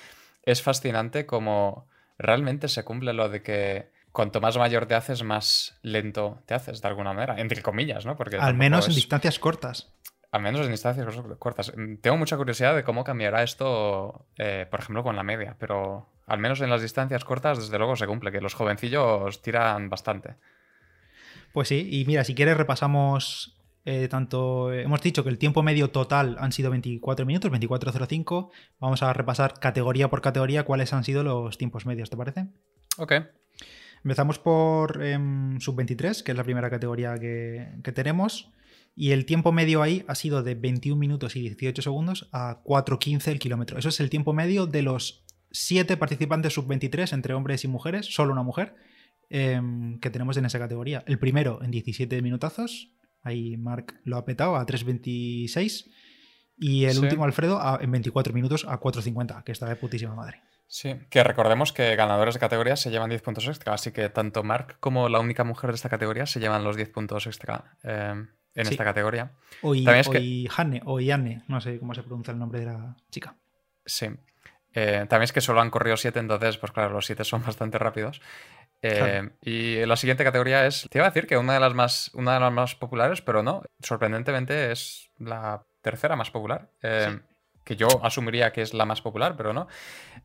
Es 0.43 0.61
fascinante 0.61 1.25
como 1.25 1.87
realmente 2.17 2.67
se 2.67 2.83
cumple 2.83 3.13
lo 3.13 3.29
de 3.29 3.41
que 3.41 3.91
cuanto 4.11 4.41
más 4.41 4.57
mayor 4.57 4.85
te 4.85 4.95
haces, 4.95 5.23
más 5.23 5.79
lento 5.81 6.43
te 6.45 6.55
haces, 6.55 6.81
de 6.81 6.87
alguna 6.89 7.13
manera. 7.13 7.39
Entre 7.39 7.61
comillas, 7.61 8.05
¿no? 8.05 8.17
Porque 8.17 8.35
Al 8.35 8.53
menos 8.53 8.89
en 8.89 8.95
distancias 8.95 9.39
cortas. 9.39 9.93
Al 10.29 10.41
menos 10.41 10.65
en 10.65 10.71
distancias 10.71 11.07
cortas. 11.39 11.71
Tengo 12.01 12.17
mucha 12.17 12.35
curiosidad 12.35 12.75
de 12.75 12.83
cómo 12.83 13.05
cambiará 13.05 13.43
esto, 13.43 14.27
eh, 14.37 14.67
por 14.69 14.81
ejemplo, 14.81 15.03
con 15.03 15.15
la 15.15 15.23
media, 15.23 15.55
pero 15.57 16.09
al 16.27 16.39
menos 16.39 16.61
en 16.61 16.69
las 16.69 16.81
distancias 16.81 17.23
cortas, 17.23 17.59
desde 17.59 17.77
luego 17.77 17.95
se 17.95 18.07
cumple, 18.07 18.31
que 18.31 18.41
los 18.41 18.53
jovencillos 18.53 19.41
tiran 19.41 19.89
bastante. 19.89 20.35
Pues 21.53 21.67
sí, 21.67 21.87
y 21.91 22.05
mira, 22.05 22.23
si 22.23 22.35
quieres 22.35 22.57
repasamos 22.57 23.55
eh, 23.85 24.07
tanto, 24.07 24.73
hemos 24.73 25.01
dicho 25.01 25.23
que 25.23 25.29
el 25.29 25.37
tiempo 25.37 25.61
medio 25.61 25.91
total 25.91 26.37
han 26.39 26.51
sido 26.51 26.71
24 26.71 27.25
minutos, 27.25 27.51
24.05. 27.51 28.49
Vamos 28.79 29.03
a 29.03 29.13
repasar 29.13 29.59
categoría 29.59 30.09
por 30.09 30.21
categoría 30.21 30.63
cuáles 30.63 30.91
han 30.91 31.03
sido 31.03 31.23
los 31.23 31.57
tiempos 31.57 31.85
medios, 31.85 32.09
¿te 32.09 32.17
parece? 32.17 32.47
Ok. 32.97 33.13
Empezamos 34.03 34.39
por 34.39 35.03
em, 35.03 35.59
sub-23, 35.59 36.23
que 36.23 36.31
es 36.31 36.37
la 36.37 36.43
primera 36.43 36.69
categoría 36.69 37.15
que, 37.15 37.69
que, 37.83 37.91
tenemos. 37.91 38.51
Y 38.95 39.11
el 39.11 39.25
tiempo 39.25 39.51
medio 39.51 39.81
ahí 39.81 40.03
ha 40.07 40.15
sido 40.15 40.41
de 40.41 40.55
21 40.55 40.99
minutos 40.99 41.35
y 41.35 41.41
18 41.41 41.81
segundos 41.81 42.29
a 42.31 42.63
4.15 42.63 43.27
el 43.31 43.39
kilómetro. 43.39 43.77
Eso 43.77 43.89
es 43.89 43.99
el 43.99 44.09
tiempo 44.09 44.33
medio 44.33 44.67
de 44.67 44.81
los 44.81 45.24
siete 45.51 45.97
participantes 45.97 46.53
sub-23 46.53 47.13
entre 47.13 47.33
hombres 47.33 47.63
y 47.63 47.67
mujeres, 47.67 48.13
solo 48.13 48.33
una 48.33 48.43
mujer, 48.43 48.75
em, 49.29 49.99
que 49.99 50.09
tenemos 50.09 50.37
en 50.37 50.45
esa 50.45 50.59
categoría. 50.59 51.03
El 51.07 51.19
primero 51.19 51.63
en 51.63 51.71
17 51.71 52.21
minutazos, 52.21 52.91
ahí 53.21 53.57
Mark 53.57 53.99
lo 54.03 54.17
ha 54.17 54.25
petado 54.25 54.55
a 54.55 54.65
3.26. 54.65 55.89
Y 56.57 56.85
el 56.85 56.99
último, 56.99 57.25
Alfredo, 57.25 57.59
en 57.81 57.91
24 57.91 58.33
minutos 58.33 58.65
a 58.67 58.79
4.50, 58.79 59.43
que 59.43 59.51
está 59.51 59.67
de 59.67 59.75
putísima 59.75 60.15
madre. 60.15 60.41
Sí, 60.67 60.95
que 61.09 61.23
recordemos 61.23 61.73
que 61.73 61.95
ganadores 61.95 62.33
de 62.33 62.39
categoría 62.39 62.75
se 62.75 62.89
llevan 62.89 63.09
10 63.09 63.21
puntos 63.21 63.47
extra, 63.47 63.73
así 63.73 63.91
que 63.91 64.09
tanto 64.09 64.43
Mark 64.43 64.77
como 64.79 65.09
la 65.09 65.19
única 65.19 65.43
mujer 65.43 65.69
de 65.69 65.75
esta 65.75 65.89
categoría 65.89 66.25
se 66.25 66.39
llevan 66.39 66.63
los 66.63 66.75
10 66.75 66.89
puntos 66.89 67.27
extra 67.27 67.77
eh, 67.83 68.25
en 68.55 68.67
esta 68.67 68.83
categoría. 68.83 69.33
O, 69.61 69.75
y, 69.75 69.85
Hanne, 70.55 70.81
o 70.85 70.99
Yanne, 70.99 71.43
no 71.47 71.61
sé 71.61 71.77
cómo 71.77 71.93
se 71.93 72.03
pronuncia 72.03 72.31
el 72.31 72.39
nombre 72.39 72.61
de 72.61 72.65
la 72.65 72.97
chica. 73.11 73.35
Sí. 73.85 74.07
Eh, 74.75 75.05
también 75.09 75.23
es 75.23 75.33
que 75.33 75.41
solo 75.41 75.61
han 75.61 75.69
corrido 75.69 75.97
7, 75.97 76.19
entonces, 76.19 76.57
pues 76.57 76.71
claro, 76.71 76.93
los 76.93 77.05
7 77.05 77.23
son 77.23 77.41
bastante 77.45 77.77
rápidos. 77.77 78.21
Eh, 78.81 79.29
y 79.41 79.85
la 79.85 79.95
siguiente 79.95 80.23
categoría 80.23 80.67
es, 80.67 80.87
te 80.91 80.99
iba 80.99 81.07
a 81.07 81.09
decir 81.09 81.25
que 81.25 81.37
una 81.37 81.53
de 81.53 81.59
las 81.59 81.73
más, 81.73 82.11
una 82.13 82.35
de 82.35 82.39
las 82.39 82.51
más 82.51 82.75
populares, 82.75 83.21
pero 83.21 83.41
no, 83.41 83.63
sorprendentemente 83.81 84.71
es 84.71 85.09
la 85.17 85.63
tercera 85.81 86.15
más 86.15 86.29
popular. 86.29 86.69
Sí 86.81 87.19
que 87.65 87.75
yo 87.75 87.87
asumiría 88.03 88.53
que 88.53 88.61
es 88.61 88.73
la 88.73 88.85
más 88.85 89.01
popular, 89.01 89.35
pero 89.35 89.51
no. 89.51 89.67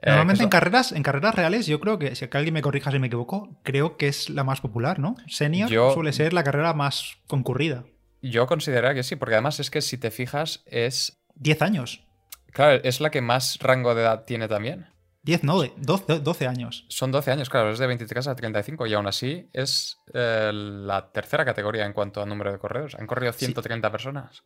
Eh, 0.02 0.10
Normalmente 0.10 0.44
en 0.44 0.50
carreras, 0.50 0.92
en 0.92 1.02
carreras 1.02 1.34
reales, 1.34 1.66
yo 1.66 1.80
creo 1.80 1.98
que, 1.98 2.14
si 2.14 2.28
alguien 2.32 2.54
me 2.54 2.62
corrija 2.62 2.92
si 2.92 2.98
me 2.98 3.08
equivoco, 3.08 3.56
creo 3.64 3.96
que 3.96 4.06
es 4.06 4.28
la 4.28 4.44
más 4.44 4.60
popular, 4.60 4.98
¿no? 4.98 5.16
Senior 5.26 5.68
suele 5.68 6.12
ser 6.12 6.32
la 6.32 6.44
carrera 6.44 6.74
más 6.74 7.16
concurrida. 7.26 7.84
Yo 8.22 8.46
consideraría 8.46 8.94
que 8.94 9.02
sí, 9.02 9.16
porque 9.16 9.34
además 9.34 9.58
es 9.58 9.70
que 9.70 9.80
si 9.80 9.96
te 9.98 10.10
fijas, 10.10 10.62
es. 10.66 11.16
10 11.36 11.62
años. 11.62 12.06
Claro, 12.52 12.80
es 12.82 13.00
la 13.00 13.10
que 13.10 13.20
más 13.20 13.58
rango 13.60 13.94
de 13.94 14.02
edad 14.02 14.24
tiene 14.24 14.48
también. 14.48 14.86
10, 15.22 15.44
no, 15.44 15.62
12, 15.62 16.20
12, 16.20 16.46
años. 16.46 16.86
Son 16.88 17.12
12 17.12 17.30
años, 17.30 17.50
claro, 17.50 17.70
es 17.70 17.78
de 17.78 17.86
23 17.86 18.26
a 18.26 18.34
35 18.34 18.86
y 18.86 18.94
aún 18.94 19.06
así 19.06 19.50
es 19.52 19.98
eh, 20.14 20.50
la 20.52 21.12
tercera 21.12 21.44
categoría 21.44 21.84
en 21.84 21.92
cuanto 21.92 22.22
a 22.22 22.26
número 22.26 22.50
de 22.50 22.58
correos. 22.58 22.94
Han 22.94 23.06
corrido 23.06 23.32
130 23.32 23.90
personas. 23.92 24.44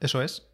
Eso 0.00 0.20
es. 0.20 0.48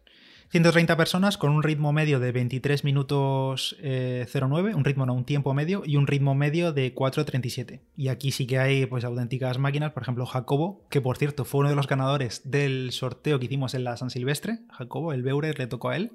130 0.49 0.95
personas 0.95 1.37
con 1.37 1.51
un 1.51 1.63
ritmo 1.63 1.91
medio 1.91 2.19
de 2.19 2.31
23 2.31 2.83
minutos 2.83 3.75
09, 3.81 4.71
eh, 4.71 4.75
un 4.75 4.85
ritmo 4.85 5.05
no, 5.07 5.13
un 5.13 5.25
tiempo 5.25 5.53
medio 5.53 5.81
y 5.85 5.97
un 5.97 6.05
ritmo 6.05 6.35
medio 6.35 6.71
de 6.71 6.93
4.37. 6.93 7.81
Y 7.97 8.09
aquí 8.09 8.31
sí 8.31 8.45
que 8.45 8.59
hay 8.59 8.85
pues 8.85 9.03
auténticas 9.03 9.57
máquinas, 9.57 9.91
por 9.91 10.03
ejemplo 10.03 10.25
Jacobo, 10.25 10.85
que 10.89 11.01
por 11.01 11.17
cierto 11.17 11.45
fue 11.45 11.61
uno 11.61 11.69
de 11.69 11.75
los 11.75 11.87
ganadores 11.87 12.41
del 12.45 12.91
sorteo 12.91 13.39
que 13.39 13.45
hicimos 13.45 13.73
en 13.73 13.83
la 13.83 13.97
San 13.97 14.11
Silvestre, 14.11 14.59
Jacobo, 14.69 15.13
el 15.13 15.23
Beurer 15.23 15.57
le 15.57 15.67
tocó 15.67 15.89
a 15.89 15.97
él. 15.97 16.11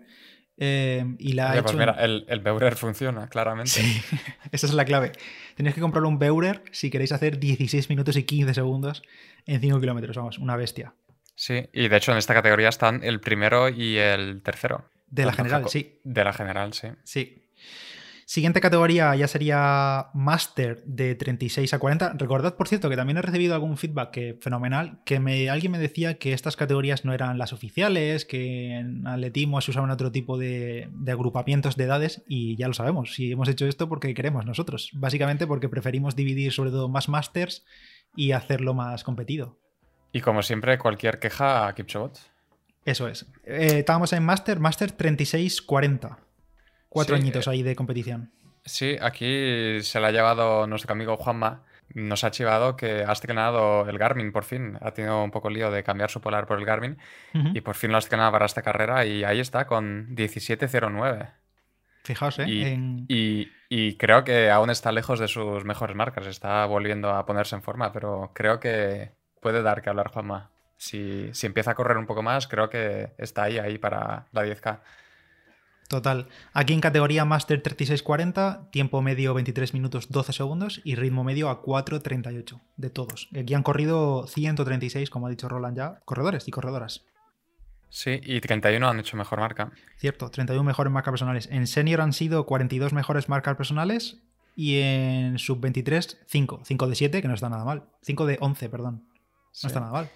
Eh, 0.62 1.16
y 1.18 1.32
la 1.32 1.62
pues 1.62 1.74
mira, 1.74 1.96
el, 1.98 2.26
el, 2.28 2.40
Beurer 2.40 2.76
funciona, 2.76 3.28
claramente. 3.28 3.70
Sí, 3.70 4.02
esa 4.52 4.66
es 4.66 4.74
la 4.74 4.84
clave. 4.84 5.12
Tenéis 5.56 5.74
que 5.74 5.80
comprar 5.80 6.04
un 6.04 6.18
Beurer 6.18 6.62
si 6.70 6.90
queréis 6.90 7.12
hacer 7.12 7.40
16 7.40 7.88
minutos 7.88 8.14
y 8.16 8.24
15 8.24 8.52
segundos 8.52 9.02
en 9.46 9.62
5 9.62 9.80
kilómetros, 9.80 10.14
vamos, 10.18 10.38
una 10.38 10.56
bestia. 10.56 10.92
Sí, 11.34 11.66
y 11.72 11.88
de 11.88 11.96
hecho 11.96 12.12
en 12.12 12.18
esta 12.18 12.34
categoría 12.34 12.68
están 12.68 13.02
el 13.02 13.20
primero 13.20 13.70
y 13.70 13.96
el 13.96 14.42
tercero. 14.42 14.84
De 15.06 15.24
la 15.24 15.32
general, 15.32 15.66
sí. 15.70 15.98
De 16.04 16.24
la 16.24 16.34
general, 16.34 16.74
sí. 16.74 16.88
Sí. 17.04 17.42
Siguiente 18.30 18.60
categoría 18.60 19.12
ya 19.16 19.26
sería 19.26 20.06
Master 20.14 20.84
de 20.84 21.16
36 21.16 21.74
a 21.74 21.80
40. 21.80 22.12
Recordad, 22.12 22.54
por 22.54 22.68
cierto, 22.68 22.88
que 22.88 22.94
también 22.94 23.16
he 23.16 23.22
recibido 23.22 23.56
algún 23.56 23.76
feedback 23.76 24.12
que, 24.12 24.38
fenomenal, 24.40 25.00
que 25.04 25.18
me, 25.18 25.50
alguien 25.50 25.72
me 25.72 25.80
decía 25.80 26.16
que 26.16 26.32
estas 26.32 26.54
categorías 26.54 27.04
no 27.04 27.12
eran 27.12 27.38
las 27.38 27.52
oficiales, 27.52 28.24
que 28.24 28.76
en 28.76 29.04
atletismo 29.04 29.60
se 29.60 29.72
usaban 29.72 29.90
otro 29.90 30.12
tipo 30.12 30.38
de, 30.38 30.88
de, 30.92 31.10
agrupamientos 31.10 31.74
de 31.74 31.82
edades 31.82 32.22
y 32.28 32.54
ya 32.54 32.68
lo 32.68 32.74
sabemos. 32.74 33.14
Si 33.14 33.32
hemos 33.32 33.48
hecho 33.48 33.66
esto 33.66 33.88
porque 33.88 34.14
queremos 34.14 34.46
nosotros. 34.46 34.90
Básicamente 34.92 35.48
porque 35.48 35.68
preferimos 35.68 36.14
dividir 36.14 36.52
sobre 36.52 36.70
todo 36.70 36.88
más 36.88 37.08
Masters 37.08 37.66
y 38.14 38.30
hacerlo 38.30 38.74
más 38.74 39.02
competido. 39.02 39.58
Y 40.12 40.20
como 40.20 40.42
siempre, 40.42 40.78
cualquier 40.78 41.18
queja 41.18 41.66
a 41.66 41.74
Kipchogot. 41.74 42.16
Eso 42.84 43.08
es. 43.08 43.26
Eh, 43.44 43.78
estábamos 43.80 44.12
en 44.12 44.22
Master, 44.22 44.60
Master 44.60 44.96
36-40. 44.96 46.29
Cuatro 46.90 47.16
añitos 47.16 47.46
eh, 47.46 47.50
ahí 47.50 47.62
de 47.62 47.76
competición. 47.76 48.30
Sí, 48.64 48.96
aquí 49.00 49.80
se 49.82 50.00
la 50.00 50.08
ha 50.08 50.10
llevado 50.10 50.66
nuestro 50.66 50.92
amigo 50.92 51.16
Juanma. 51.16 51.62
Nos 51.94 52.24
ha 52.24 52.30
chivado 52.30 52.76
que 52.76 53.04
ha 53.04 53.12
estrenado 53.12 53.88
el 53.88 53.96
Garmin 53.96 54.32
por 54.32 54.44
fin. 54.44 54.76
Ha 54.80 54.90
tenido 54.90 55.22
un 55.22 55.30
poco 55.30 55.50
lío 55.50 55.70
de 55.70 55.82
cambiar 55.82 56.10
su 56.10 56.20
polar 56.20 56.46
por 56.46 56.58
el 56.58 56.64
Garmin. 56.64 56.98
Y 57.32 57.60
por 57.62 57.76
fin 57.76 57.90
lo 57.90 57.96
ha 57.96 58.00
estrenado 58.00 58.32
para 58.32 58.46
esta 58.46 58.62
carrera. 58.62 59.06
Y 59.06 59.24
ahí 59.24 59.40
está, 59.40 59.66
con 59.66 60.14
17.09. 60.14 61.30
Fijaos, 62.02 62.38
¿eh? 62.40 62.46
y, 62.48 63.50
y, 63.68 63.96
creo 63.96 64.24
que 64.24 64.50
aún 64.50 64.70
está 64.70 64.90
lejos 64.90 65.20
de 65.20 65.28
sus 65.28 65.64
mejores 65.64 65.94
marcas. 65.96 66.26
Está 66.26 66.66
volviendo 66.66 67.10
a 67.10 67.24
ponerse 67.24 67.54
en 67.54 67.62
forma, 67.62 67.92
pero 67.92 68.32
creo 68.34 68.58
que 68.58 69.12
puede 69.40 69.62
dar 69.62 69.80
que 69.80 69.90
hablar 69.90 70.08
Juanma. 70.08 70.50
Si, 70.76 71.28
si 71.34 71.46
empieza 71.46 71.72
a 71.72 71.74
correr 71.74 71.98
un 71.98 72.06
poco 72.06 72.22
más, 72.22 72.48
creo 72.48 72.70
que 72.70 73.10
está 73.18 73.44
ahí, 73.44 73.58
ahí 73.58 73.78
para 73.78 74.26
la 74.32 74.44
10K. 74.44 74.80
Total. 75.90 76.28
Aquí 76.52 76.72
en 76.72 76.80
categoría 76.80 77.24
Master 77.24 77.60
36-40, 77.60 78.70
tiempo 78.70 79.02
medio 79.02 79.34
23 79.34 79.74
minutos 79.74 80.08
12 80.08 80.32
segundos 80.32 80.80
y 80.84 80.94
ritmo 80.94 81.24
medio 81.24 81.50
a 81.50 81.64
4.38 81.64 82.60
de 82.76 82.90
todos. 82.90 83.28
Aquí 83.36 83.54
han 83.54 83.64
corrido 83.64 84.28
136, 84.28 85.10
como 85.10 85.26
ha 85.26 85.30
dicho 85.30 85.48
Roland 85.48 85.76
ya, 85.76 85.98
corredores 86.04 86.46
y 86.46 86.52
corredoras. 86.52 87.04
Sí, 87.88 88.20
y 88.22 88.40
31 88.40 88.88
han 88.88 89.00
hecho 89.00 89.16
mejor 89.16 89.40
marca. 89.40 89.72
Cierto, 89.96 90.30
31 90.30 90.62
mejores 90.62 90.92
marcas 90.92 91.10
personales. 91.10 91.48
En 91.50 91.66
senior 91.66 92.02
han 92.02 92.12
sido 92.12 92.46
42 92.46 92.92
mejores 92.92 93.28
marcas 93.28 93.56
personales 93.56 94.22
y 94.54 94.78
en 94.78 95.40
sub-23 95.40 96.18
5. 96.24 96.60
5 96.66 96.86
de 96.86 96.94
7, 96.94 97.20
que 97.20 97.26
no 97.26 97.34
está 97.34 97.48
nada 97.48 97.64
mal. 97.64 97.82
5 98.02 98.26
de 98.26 98.38
11, 98.40 98.68
perdón. 98.68 99.08
No 99.60 99.66
está 99.66 99.80
nada 99.80 99.90
mal. 99.90 100.10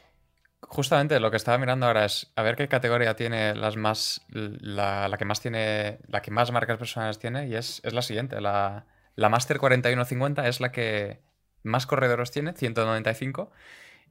Justamente 0.69 1.21
lo 1.21 1.31
que 1.31 1.37
estaba 1.37 1.59
mirando 1.59 1.87
ahora 1.87 2.05
es 2.05 2.33
a 2.37 2.43
ver 2.43 2.57
qué 2.57 2.69
categoría 2.69 3.15
tiene 3.17 3.55
las 3.55 3.77
más. 3.77 4.25
La, 4.31 5.15
que 5.19 5.25
más 5.25 5.41
tiene. 5.41 5.99
La 6.09 6.23
que 6.23 6.31
más 6.31 6.53
marcas 6.53 6.79
personales 6.79 7.19
tiene. 7.19 7.49
Y 7.49 7.55
es, 7.55 7.83
la 7.85 8.03
siguiente. 8.03 8.41
La, 8.41 8.87
la 9.15 9.29
Master 9.29 9.59
4150 9.59 10.49
es 10.49 10.61
la 10.61 10.73
que 10.73 11.21
más 11.63 11.87
corredores 11.87 12.31
tiene, 12.31 12.53
195. 12.53 13.51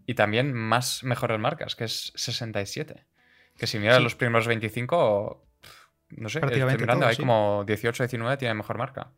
Y 0.06 0.16
también 0.16 0.54
más 0.54 1.04
mejores 1.04 1.40
marcas, 1.40 1.76
que 1.76 1.86
es 1.86 2.12
67. 2.16 3.06
Que 3.58 3.68
si 3.68 3.80
miras 3.80 4.02
los 4.02 4.16
primeros 4.16 4.48
25, 4.48 5.46
no 6.10 6.30
sé, 6.30 6.40
estoy 6.40 6.64
mirando, 6.78 7.06
hay 7.06 7.16
como 7.16 7.64
18, 7.66 8.04
19 8.04 8.38
tiene 8.38 8.54
mejor 8.54 8.78
marca. 8.78 9.12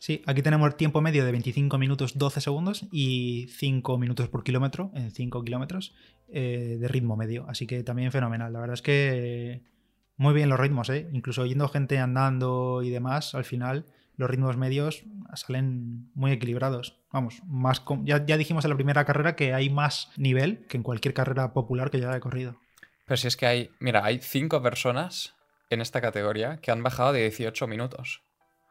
Sí, 0.00 0.22
aquí 0.26 0.42
tenemos 0.42 0.68
el 0.68 0.76
tiempo 0.76 1.00
medio 1.00 1.24
de 1.24 1.32
25 1.32 1.76
minutos 1.76 2.16
12 2.18 2.40
segundos 2.40 2.86
y 2.92 3.48
5 3.56 3.98
minutos 3.98 4.28
por 4.28 4.44
kilómetro 4.44 4.90
en 4.94 5.10
5 5.10 5.42
kilómetros 5.44 5.94
eh, 6.28 6.76
de 6.80 6.88
ritmo 6.88 7.16
medio. 7.16 7.46
Así 7.48 7.66
que 7.66 7.82
también 7.82 8.12
fenomenal. 8.12 8.52
La 8.52 8.60
verdad 8.60 8.74
es 8.74 8.82
que 8.82 9.62
muy 10.16 10.34
bien 10.34 10.48
los 10.48 10.60
ritmos, 10.60 10.88
¿eh? 10.90 11.08
Incluso 11.12 11.42
oyendo 11.42 11.68
gente 11.68 11.98
andando 11.98 12.82
y 12.82 12.90
demás, 12.90 13.34
al 13.34 13.44
final 13.44 13.86
los 14.16 14.30
ritmos 14.30 14.56
medios 14.56 15.04
salen 15.34 16.10
muy 16.14 16.32
equilibrados. 16.32 16.96
Vamos, 17.12 17.40
más 17.46 17.82
ya, 18.04 18.24
ya 18.24 18.36
dijimos 18.36 18.64
en 18.64 18.70
la 18.70 18.76
primera 18.76 19.04
carrera 19.04 19.34
que 19.34 19.54
hay 19.54 19.68
más 19.70 20.10
nivel 20.16 20.66
que 20.66 20.76
en 20.76 20.82
cualquier 20.82 21.14
carrera 21.14 21.52
popular 21.52 21.90
que 21.90 22.00
yo 22.00 22.08
haya 22.08 22.20
corrido. 22.20 22.60
Pero 23.04 23.16
si 23.16 23.26
es 23.26 23.36
que 23.36 23.46
hay, 23.46 23.70
mira, 23.80 24.04
hay 24.04 24.18
5 24.20 24.62
personas 24.62 25.34
en 25.70 25.80
esta 25.80 26.00
categoría 26.00 26.58
que 26.58 26.70
han 26.70 26.82
bajado 26.82 27.12
de 27.12 27.22
18 27.22 27.66
minutos. 27.66 28.22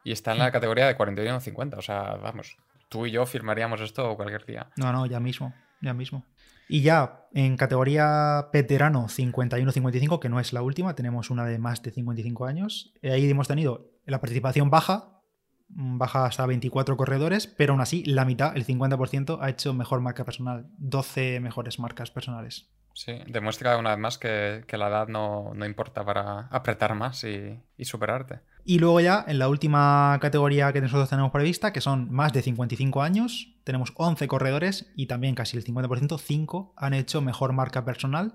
Y 0.08 0.12
está 0.12 0.32
en 0.32 0.38
la 0.38 0.50
categoría 0.50 0.86
de 0.86 0.96
41-50. 0.96 1.76
O 1.76 1.82
sea, 1.82 2.14
vamos, 2.14 2.56
tú 2.88 3.04
y 3.04 3.10
yo 3.10 3.26
firmaríamos 3.26 3.82
esto 3.82 4.16
cualquier 4.16 4.46
día. 4.46 4.70
No, 4.76 4.90
no, 4.90 5.04
ya 5.04 5.20
mismo, 5.20 5.52
ya 5.82 5.92
mismo. 5.92 6.24
Y 6.66 6.80
ya 6.80 7.26
en 7.34 7.58
categoría 7.58 8.48
veterano 8.50 9.08
51-55, 9.08 10.18
que 10.18 10.30
no 10.30 10.40
es 10.40 10.54
la 10.54 10.62
última, 10.62 10.94
tenemos 10.94 11.28
una 11.28 11.44
de 11.44 11.58
más 11.58 11.82
de 11.82 11.90
55 11.90 12.46
años. 12.46 12.94
Ahí 13.02 13.28
hemos 13.28 13.48
tenido 13.48 13.90
la 14.06 14.18
participación 14.18 14.70
baja, 14.70 15.20
baja 15.68 16.24
hasta 16.24 16.46
24 16.46 16.96
corredores, 16.96 17.46
pero 17.46 17.74
aún 17.74 17.82
así 17.82 18.02
la 18.06 18.24
mitad, 18.24 18.56
el 18.56 18.64
50%, 18.64 19.40
ha 19.42 19.50
hecho 19.50 19.74
mejor 19.74 20.00
marca 20.00 20.24
personal, 20.24 20.70
12 20.78 21.40
mejores 21.40 21.78
marcas 21.78 22.10
personales. 22.10 22.70
Sí, 22.98 23.12
demuestra 23.28 23.76
una 23.76 23.90
vez 23.90 23.98
más 24.00 24.18
que, 24.18 24.64
la 24.72 24.88
edad 24.88 25.06
no, 25.06 25.52
importa 25.64 26.04
para 26.04 26.48
apretar 26.48 26.96
más 26.96 27.22
y, 27.22 27.62
superarte. 27.84 28.40
Y 28.68 28.80
luego 28.80 29.00
ya, 29.00 29.24
en 29.26 29.38
la 29.38 29.48
última 29.48 30.18
categoría 30.20 30.74
que 30.74 30.82
nosotros 30.82 31.08
tenemos 31.08 31.30
prevista, 31.30 31.72
que 31.72 31.80
son 31.80 32.12
más 32.12 32.34
de 32.34 32.42
55 32.42 33.00
años, 33.00 33.54
tenemos 33.64 33.94
11 33.96 34.28
corredores 34.28 34.92
y 34.94 35.06
también 35.06 35.34
casi 35.34 35.56
el 35.56 35.64
50%, 35.64 36.18
5 36.18 36.74
han 36.76 36.92
hecho 36.92 37.22
mejor 37.22 37.54
marca 37.54 37.86
personal. 37.86 38.34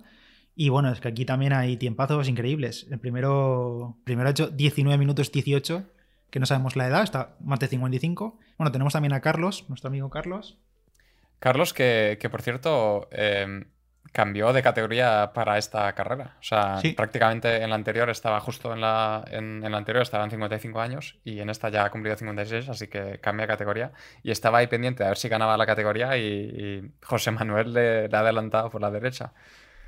Y 0.55 0.69
bueno, 0.69 0.91
es 0.91 1.01
que 1.01 1.09
aquí 1.09 1.23
también 1.23 1.53
hay 1.53 1.77
tiempazos 1.77 2.27
increíbles. 2.27 2.87
El 2.89 2.99
primero, 2.99 3.99
primero 4.05 4.27
ha 4.27 4.31
hecho 4.31 4.47
19 4.47 4.97
minutos 4.97 5.31
18, 5.31 5.83
que 6.31 6.39
no 6.39 6.47
sabemos 6.47 6.75
la 6.75 6.87
edad, 6.87 7.03
está 7.03 7.35
más 7.39 7.59
de 7.59 7.67
55. 7.67 8.39
Bueno, 8.57 8.71
tenemos 8.71 8.93
también 8.93 9.13
a 9.13 9.21
Carlos, 9.21 9.65
nuestro 9.69 9.89
amigo 9.89 10.09
Carlos. 10.09 10.57
Carlos, 11.37 11.75
que, 11.75 12.17
por 12.31 12.41
cierto, 12.41 13.07
eh, 13.11 13.65
cambió 14.11 14.53
de 14.53 14.61
categoría 14.61 15.31
para 15.33 15.57
esta 15.57 15.91
carrera. 15.93 16.35
O 16.39 16.43
sea, 16.43 16.79
prácticamente 16.95 17.63
en 17.63 17.69
la 17.69 17.75
anterior 17.75 18.09
estaba 18.09 18.39
justo 18.39 18.73
en 18.73 18.81
la, 18.81 19.25
en, 19.29 19.61
la 19.61 19.77
anterior, 19.77 20.03
estaba 20.03 20.23
en 20.23 20.29
55 20.29 20.79
años 20.79 21.17
y 21.23 21.39
en 21.39 21.49
esta 21.49 21.69
ya 21.69 21.85
ha 21.85 21.89
cumplido 21.89 22.15
56, 22.15 22.69
así 22.69 22.87
que 22.87 23.19
cambia 23.19 23.47
de 23.47 23.53
categoría. 23.53 23.91
Y 24.21 24.31
estaba 24.31 24.59
ahí 24.59 24.67
pendiente 24.67 25.03
a 25.03 25.07
ver 25.07 25.17
si 25.17 25.29
ganaba 25.29 25.57
la 25.57 25.65
categoría 25.65 26.15
y, 26.17 26.91
José 27.03 27.31
Manuel 27.31 27.73
le, 27.73 28.05
ha 28.05 28.19
adelantado 28.19 28.69
por 28.69 28.81
la 28.81 28.91
derecha. 28.91 29.33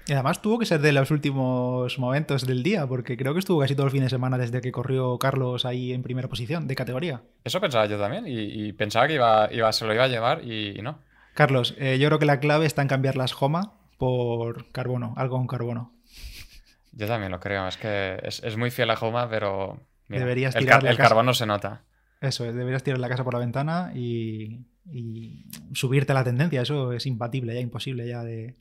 Y 0.08 0.14
además 0.14 0.42
tuvo 0.42 0.60
que 0.60 0.66
ser 0.66 0.82
de 0.82 0.92
los 0.92 1.10
últimos 1.10 1.98
momentos 1.98 2.46
del 2.46 2.62
día, 2.62 2.86
porque 2.86 3.18
creo 3.18 3.34
que 3.34 3.40
estuvo 3.40 3.60
casi 3.60 3.76
todo 3.76 3.88
el 3.88 3.92
fin 3.92 4.04
de 4.04 4.10
semana 4.10 4.38
desde 4.38 4.62
que 4.62 4.72
corrió 4.72 5.18
Carlos 5.18 5.66
ahí 5.66 5.94
en 5.94 6.04
primera 6.04 6.28
posición 6.28 6.68
de 6.68 6.76
categoría. 6.76 7.22
Eso 7.44 7.60
pensaba 7.60 7.88
yo 7.88 7.98
también, 7.98 8.26
y, 8.28 8.72
pensaba 8.74 9.08
que 9.08 9.16
iba, 9.16 9.50
iba, 9.52 9.72
se 9.72 9.86
lo 9.86 9.94
iba 9.96 10.04
a 10.04 10.08
llevar 10.08 10.44
y, 10.44 10.80
no. 10.84 11.00
Carlos, 11.34 11.76
eh, 11.80 11.98
yo 12.00 12.08
creo 12.08 12.20
que 12.20 12.26
la 12.26 12.40
clave 12.40 12.68
está 12.68 12.84
en 12.84 12.88
cambiar 12.88 13.18
las 13.18 13.34
Joma 13.34 13.74
por 13.98 14.72
carbono, 14.72 15.14
algo 15.18 15.38
con 15.38 15.48
carbono. 15.48 15.94
Yo 16.92 17.08
también 17.08 17.32
lo 17.32 17.40
creo, 17.40 17.68
es 17.68 17.78
que 17.78 18.20
es, 18.24 18.58
muy 18.58 18.72
fiel 18.72 18.90
a 18.90 18.96
Joma, 18.96 19.30
pero 19.30 19.80
deberías 20.08 20.56
el, 20.56 20.70
el 20.70 20.98
carbono 20.98 21.34
se 21.34 21.46
nota. 21.46 21.84
Eso, 22.22 22.46
deberías 22.46 22.84
tirar 22.84 23.00
la 23.00 23.10
casa 23.10 23.24
por 23.24 23.34
la 23.34 23.40
ventana 23.40 23.92
y, 23.94 24.66
y 24.92 25.46
subirte 25.74 26.14
a 26.14 26.16
la 26.16 26.24
tendencia, 26.24 26.62
eso 26.62 26.94
es 26.94 27.06
imbatible, 27.06 27.54
ya 27.54 27.60
imposible 27.60 28.08
ya 28.08 28.24
de 28.24 28.56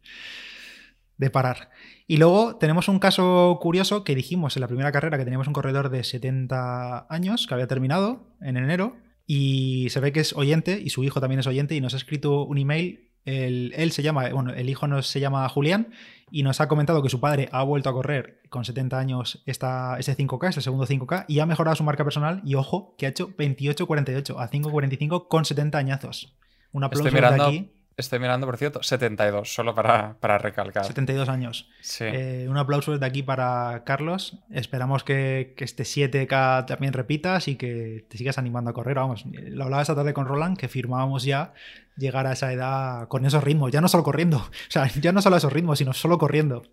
de 1.16 1.31
parar. 1.31 1.70
Y 2.07 2.16
luego 2.16 2.57
tenemos 2.57 2.88
un 2.88 2.99
caso 2.99 3.59
curioso 3.61 4.05
que 4.05 4.14
dijimos 4.14 4.57
en 4.57 4.61
la 4.61 4.68
primera 4.68 4.92
carrera 4.92 5.16
que 5.16 5.25
teníamos 5.25 5.47
un 5.47 5.53
corredor 5.53 5.90
de 5.90 6.05
70 6.05 7.07
años 7.09 7.47
que 7.47 7.55
había 7.55 7.66
terminado 7.66 8.27
en 8.40 8.57
enero 8.57 8.97
y 9.27 9.88
se 9.90 10.01
ve 10.01 10.12
que 10.12 10.20
es 10.20 10.35
oyente 10.35 10.81
y 10.83 10.90
su 10.90 11.05
hijo 11.05 11.20
también 11.20 11.40
es 11.40 11.47
oyente 11.47 11.75
y 11.75 11.81
nos 11.81 11.94
ha 11.94 11.99
escrito 11.99 12.44
un 12.44 12.59
email. 12.59 13.11
El, 13.25 13.73
él 13.77 13.93
se 13.93 14.03
llama, 14.03 14.29
bueno, 14.31 14.53
el 14.53 14.69
hijo 14.69 14.87
nos 14.87 15.07
se 15.07 15.21
llama 15.21 15.49
Julián 15.49 15.89
y 16.31 16.43
nos 16.43 16.61
ha 16.61 16.69
comentado 16.69 17.03
que 17.03 17.09
su 17.09 17.21
padre 17.21 17.49
ha 17.53 17.63
vuelto 17.63 17.89
a 17.89 17.93
correr 17.93 18.41
con 18.51 18.65
70 18.65 18.99
años 18.99 19.43
esta, 19.47 19.99
este 19.99 20.17
5K, 20.17 20.49
este 20.49 20.61
segundo 20.61 20.87
5K, 20.87 21.25
y 21.29 21.39
ha 21.41 21.47
mejorado 21.47 21.77
su 21.77 21.85
marca 21.85 22.05
personal 22.05 22.41
y 22.45 22.55
ojo, 22.55 22.95
que 22.99 23.07
ha 23.07 23.11
hecho 23.11 23.29
28.48 23.37 24.37
a 24.39 24.51
5.45 24.51 25.29
con 25.29 25.45
70 25.45 25.79
añazos. 25.79 26.37
Un 26.73 26.85
aplauso 26.85 27.11
de 27.11 27.27
aquí. 27.27 27.71
Estoy 27.96 28.18
mirando, 28.18 28.46
por 28.46 28.57
cierto, 28.57 28.83
72, 28.83 29.54
solo 29.54 29.74
para, 29.74 30.16
para 30.18 30.38
recalcar. 30.38 30.85
72 30.85 31.28
años. 31.28 31.70
Sí. 31.80 32.04
Eh, 32.04 32.46
un 32.48 32.57
aplauso 32.57 32.92
desde 32.92 33.07
aquí 33.07 33.22
para 33.22 33.83
Carlos. 33.85 34.38
Esperamos 34.50 35.04
que, 35.04 35.54
este 35.59 35.85
7K 35.85 36.66
también 36.66 36.92
repitas 36.92 37.46
y 37.46 37.54
que 37.54 38.04
te 38.09 38.18
sigas 38.18 38.37
animando 38.37 38.70
a 38.70 38.74
correr. 38.74 38.96
Vamos, 38.96 39.24
lo 39.26 39.64
hablaba 39.64 39.83
esta 39.83 39.94
tarde 39.94 40.12
con 40.12 40.26
Roland, 40.26 40.59
que 40.59 40.68
firmábamos 40.68 41.22
ya 41.22 41.54
llegar 41.96 42.26
a 42.26 42.33
esa 42.33 42.52
edad 42.52 43.07
con 43.07 43.24
esos 43.26 43.44
ritmos, 43.44 43.70
ya 43.70 43.80
no 43.80 43.88
solo 43.88 44.02
corriendo. 44.02 44.38
O 44.68 44.70
sea, 44.74 44.88
ya 44.88 45.12
no 45.12 45.22
solo 45.22 45.37
esos 45.37 45.52
ritmos, 45.52 45.78
sino 45.78 45.92
solo 45.92 46.18
corriendo. 46.18 46.64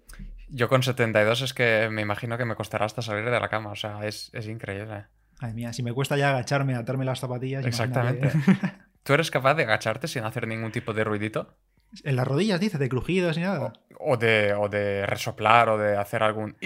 Yo 0.49 0.69
con 0.69 0.81
72 0.81 1.41
es 1.41 1.53
que 1.53 1.87
me 1.91 2.01
imagino 2.01 2.37
que 2.37 2.45
me 2.45 2.55
costará 2.55 2.85
hasta 2.85 3.03
salir 3.03 3.29
de 3.29 3.39
la 3.39 3.47
cama. 3.47 3.71
O 3.71 3.75
sea, 3.75 4.07
es, 4.07 4.31
es 4.33 4.47
increíble. 4.47 5.05
Ay 5.39 5.53
mía, 5.53 5.71
si 5.73 5.83
me 5.83 5.93
cuesta 5.93 6.17
ya 6.17 6.29
agacharme, 6.29 6.75
atarme 6.75 7.05
las 7.05 7.19
zapatillas. 7.19 7.65
Exactamente. 7.65 8.31
¿Tú 9.03 9.13
eres 9.13 9.31
capaz 9.31 9.55
de 9.55 9.63
agacharte 9.63 10.07
sin 10.07 10.23
hacer 10.23 10.47
ningún 10.47 10.71
tipo 10.71 10.93
de 10.93 11.03
ruidito? 11.03 11.57
En 12.03 12.15
las 12.15 12.27
rodillas, 12.27 12.59
dices, 12.59 12.79
de 12.79 12.89
crujidos 12.89 13.37
y 13.37 13.41
nada. 13.41 13.73
O, 13.99 14.17
de, 14.17 14.53
o 14.53 14.69
de 14.69 15.05
resoplar 15.05 15.69
o 15.69 15.77
de 15.77 15.97
hacer 15.97 16.23
algún. 16.23 16.55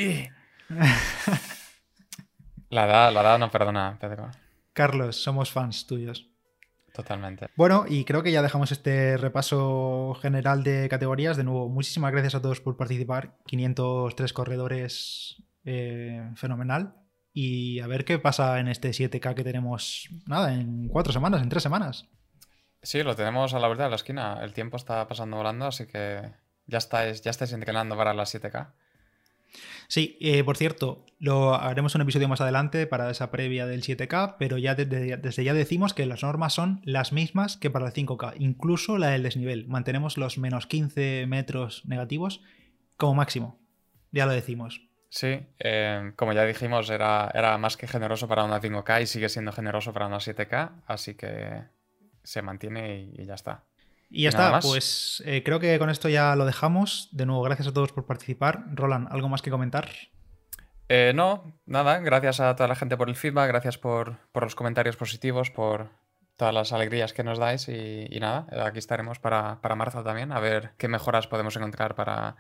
la 2.70 2.86
edad, 2.86 3.12
la 3.14 3.22
edad 3.22 3.40
no 3.40 3.50
perdona, 3.50 3.98
Pedro. 4.00 4.30
Carlos, 4.74 5.16
somos 5.16 5.52
fans 5.52 5.88
tuyos. 5.88 6.30
Totalmente. 6.94 7.48
Bueno, 7.58 7.86
y 7.88 8.06
creo 8.06 8.24
que 8.24 8.32
ya 8.32 8.42
dejamos 8.42 8.72
este 8.72 9.18
repaso 9.18 10.16
general 10.22 10.64
de 10.64 10.88
categorías. 10.88 11.36
De 11.36 11.44
nuevo, 11.44 11.68
muchísimas 11.68 12.12
gracias 12.12 12.36
a 12.36 12.42
todos 12.42 12.62
por 12.62 12.78
participar. 12.78 13.38
503 13.48 14.32
corredores, 14.32 15.44
eh, 15.66 16.32
fenomenal. 16.36 16.96
Y 17.34 17.82
a 17.82 17.88
ver 17.88 18.06
qué 18.06 18.18
pasa 18.18 18.60
en 18.62 18.70
este 18.70 18.92
7K 18.92 19.36
que 19.36 19.44
tenemos, 19.44 20.08
nada, 20.26 20.54
en 20.54 20.88
cuatro 20.88 21.12
semanas, 21.12 21.42
en 21.42 21.50
tres 21.50 21.64
semanas. 21.64 22.08
Sí, 22.86 23.02
lo 23.02 23.16
tenemos 23.16 23.56
a 23.56 23.60
la 23.60 23.66
vuelta 23.66 23.86
de 23.86 23.90
la 23.90 23.96
esquina. 23.96 24.40
El 24.44 24.54
tiempo 24.54 24.78
está 24.78 25.08
pasando 25.08 25.38
volando, 25.38 25.66
así 25.66 25.88
que 25.88 26.22
ya 26.68 26.78
estáis, 26.78 27.22
ya 27.24 27.32
estáis 27.32 27.52
entrenando 27.52 27.98
para 27.98 28.14
las 28.14 28.34
7K. 28.34 28.74
Sí, 29.88 30.20
eh, 30.22 30.44
por 30.44 30.56
cierto, 30.56 31.04
lo 31.18 31.56
haremos 31.56 31.96
un 31.96 32.02
episodio 32.02 32.28
más 32.28 32.42
adelante 32.42 32.86
para 32.86 33.10
esa 33.10 33.32
previa 33.32 33.66
del 33.66 33.82
7K, 33.82 34.36
pero 34.38 34.60
ya 34.60 34.76
desde, 34.76 35.18
desde, 35.18 35.44
ya 35.44 35.56
decimos 35.56 35.96
que 35.96 36.06
las 36.06 36.22
normas 36.22 36.54
son 36.54 36.82
las 36.84 37.12
mismas 37.12 37.58
que 37.58 37.72
para 37.72 37.88
el 37.88 37.94
5K, 37.94 38.36
incluso 38.38 39.00
la 39.00 39.10
del 39.10 39.24
desnivel. 39.24 39.66
Mantenemos 39.68 40.18
los 40.18 40.38
menos 40.38 40.68
15 40.68 41.26
metros 41.26 41.84
negativos 41.86 42.44
como 42.98 43.16
máximo. 43.16 43.60
Ya 44.12 44.28
lo 44.28 44.34
decimos. 44.34 44.82
Sí, 45.10 45.40
eh, 45.58 46.12
como 46.16 46.34
ya 46.34 46.46
dijimos, 46.46 46.92
era, 46.92 47.32
era 47.34 47.58
más 47.58 47.78
que 47.78 47.88
generoso 47.88 48.28
para 48.28 48.44
una 48.44 48.62
5K 48.62 49.02
y 49.02 49.08
sigue 49.08 49.30
siendo 49.30 49.52
generoso 49.52 49.92
para 49.92 50.06
una 50.06 50.18
7K, 50.18 50.84
así 50.86 51.16
que 51.16 51.74
se 52.26 52.42
mantiene 52.42 53.12
y, 53.14 53.26
ya 53.26 53.36
está. 53.36 53.64
Y 54.10 54.24
ya 54.24 54.30
está, 54.30 54.60
pues 54.60 55.24
eh, 55.26 55.44
creo 55.44 55.60
que 55.60 55.80
con 55.80 55.90
esto 55.90 56.10
ya 56.10 56.36
lo 56.36 56.46
dejamos. 56.46 57.10
De 57.12 57.26
nuevo, 57.26 57.42
gracias 57.42 57.68
a 57.68 57.74
todos 57.74 57.92
por 57.92 58.06
participar. 58.06 58.66
Roland, 58.74 59.08
¿algo 59.12 59.30
más 59.30 59.42
que 59.42 59.52
comentar? 59.52 59.90
Eh, 60.88 61.14
no, 61.16 61.60
nada, 61.66 62.00
gracias 62.00 62.40
a 62.40 62.56
toda 62.56 62.68
la 62.68 62.76
gente 62.76 62.96
por 62.98 63.10
el 63.10 63.16
feedback, 63.16 63.48
gracias 63.48 63.78
por, 63.78 64.18
los 64.34 64.56
comentarios 64.56 64.96
positivos, 64.96 65.50
por 65.50 65.90
todas 66.38 66.54
las 66.54 66.74
alegrías 66.74 67.14
que 67.14 67.24
nos 67.24 67.40
dais 67.40 67.68
y, 67.70 68.20
nada, 68.20 68.46
aquí 68.68 68.78
estaremos 68.78 69.18
para, 69.20 69.60
marzo 69.76 70.04
también, 70.04 70.32
a 70.32 70.40
ver 70.40 70.74
qué 70.78 70.88
mejoras 70.88 71.28
podemos 71.28 71.56
encontrar 71.56 71.96
para, 71.96 72.36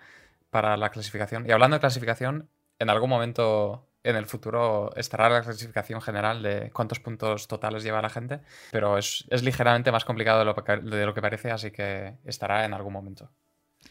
para 0.52 0.78
la 0.78 0.90
clasificación. 0.92 1.46
Y 1.48 1.52
hablando 1.52 1.76
de 1.76 1.80
clasificación, 1.80 2.50
en 2.78 2.90
algún 2.90 3.10
momento 3.10 3.88
en 4.06 4.16
el 4.16 4.28
futuro 4.28 4.92
estará 4.96 5.30
la 5.30 5.42
clasificación 5.42 6.02
general 6.02 6.44
de 6.44 6.70
cuántos 6.72 7.00
puntos 7.00 7.48
totales 7.48 7.84
lleva 7.84 8.02
la 8.02 8.10
gente, 8.10 8.40
pero 8.72 8.98
es, 8.98 9.26
ligeramente 9.42 9.92
más 9.92 10.06
complicado 10.06 10.40
de 10.40 10.46
lo, 10.46 10.56
que, 10.56 10.78
de 10.78 11.06
lo, 11.06 11.14
que, 11.14 11.22
parece, 11.22 11.52
así 11.52 11.72
que 11.72 12.14
estará 12.24 12.66
en 12.66 12.74
algún 12.74 12.94
momento. 12.94 13.32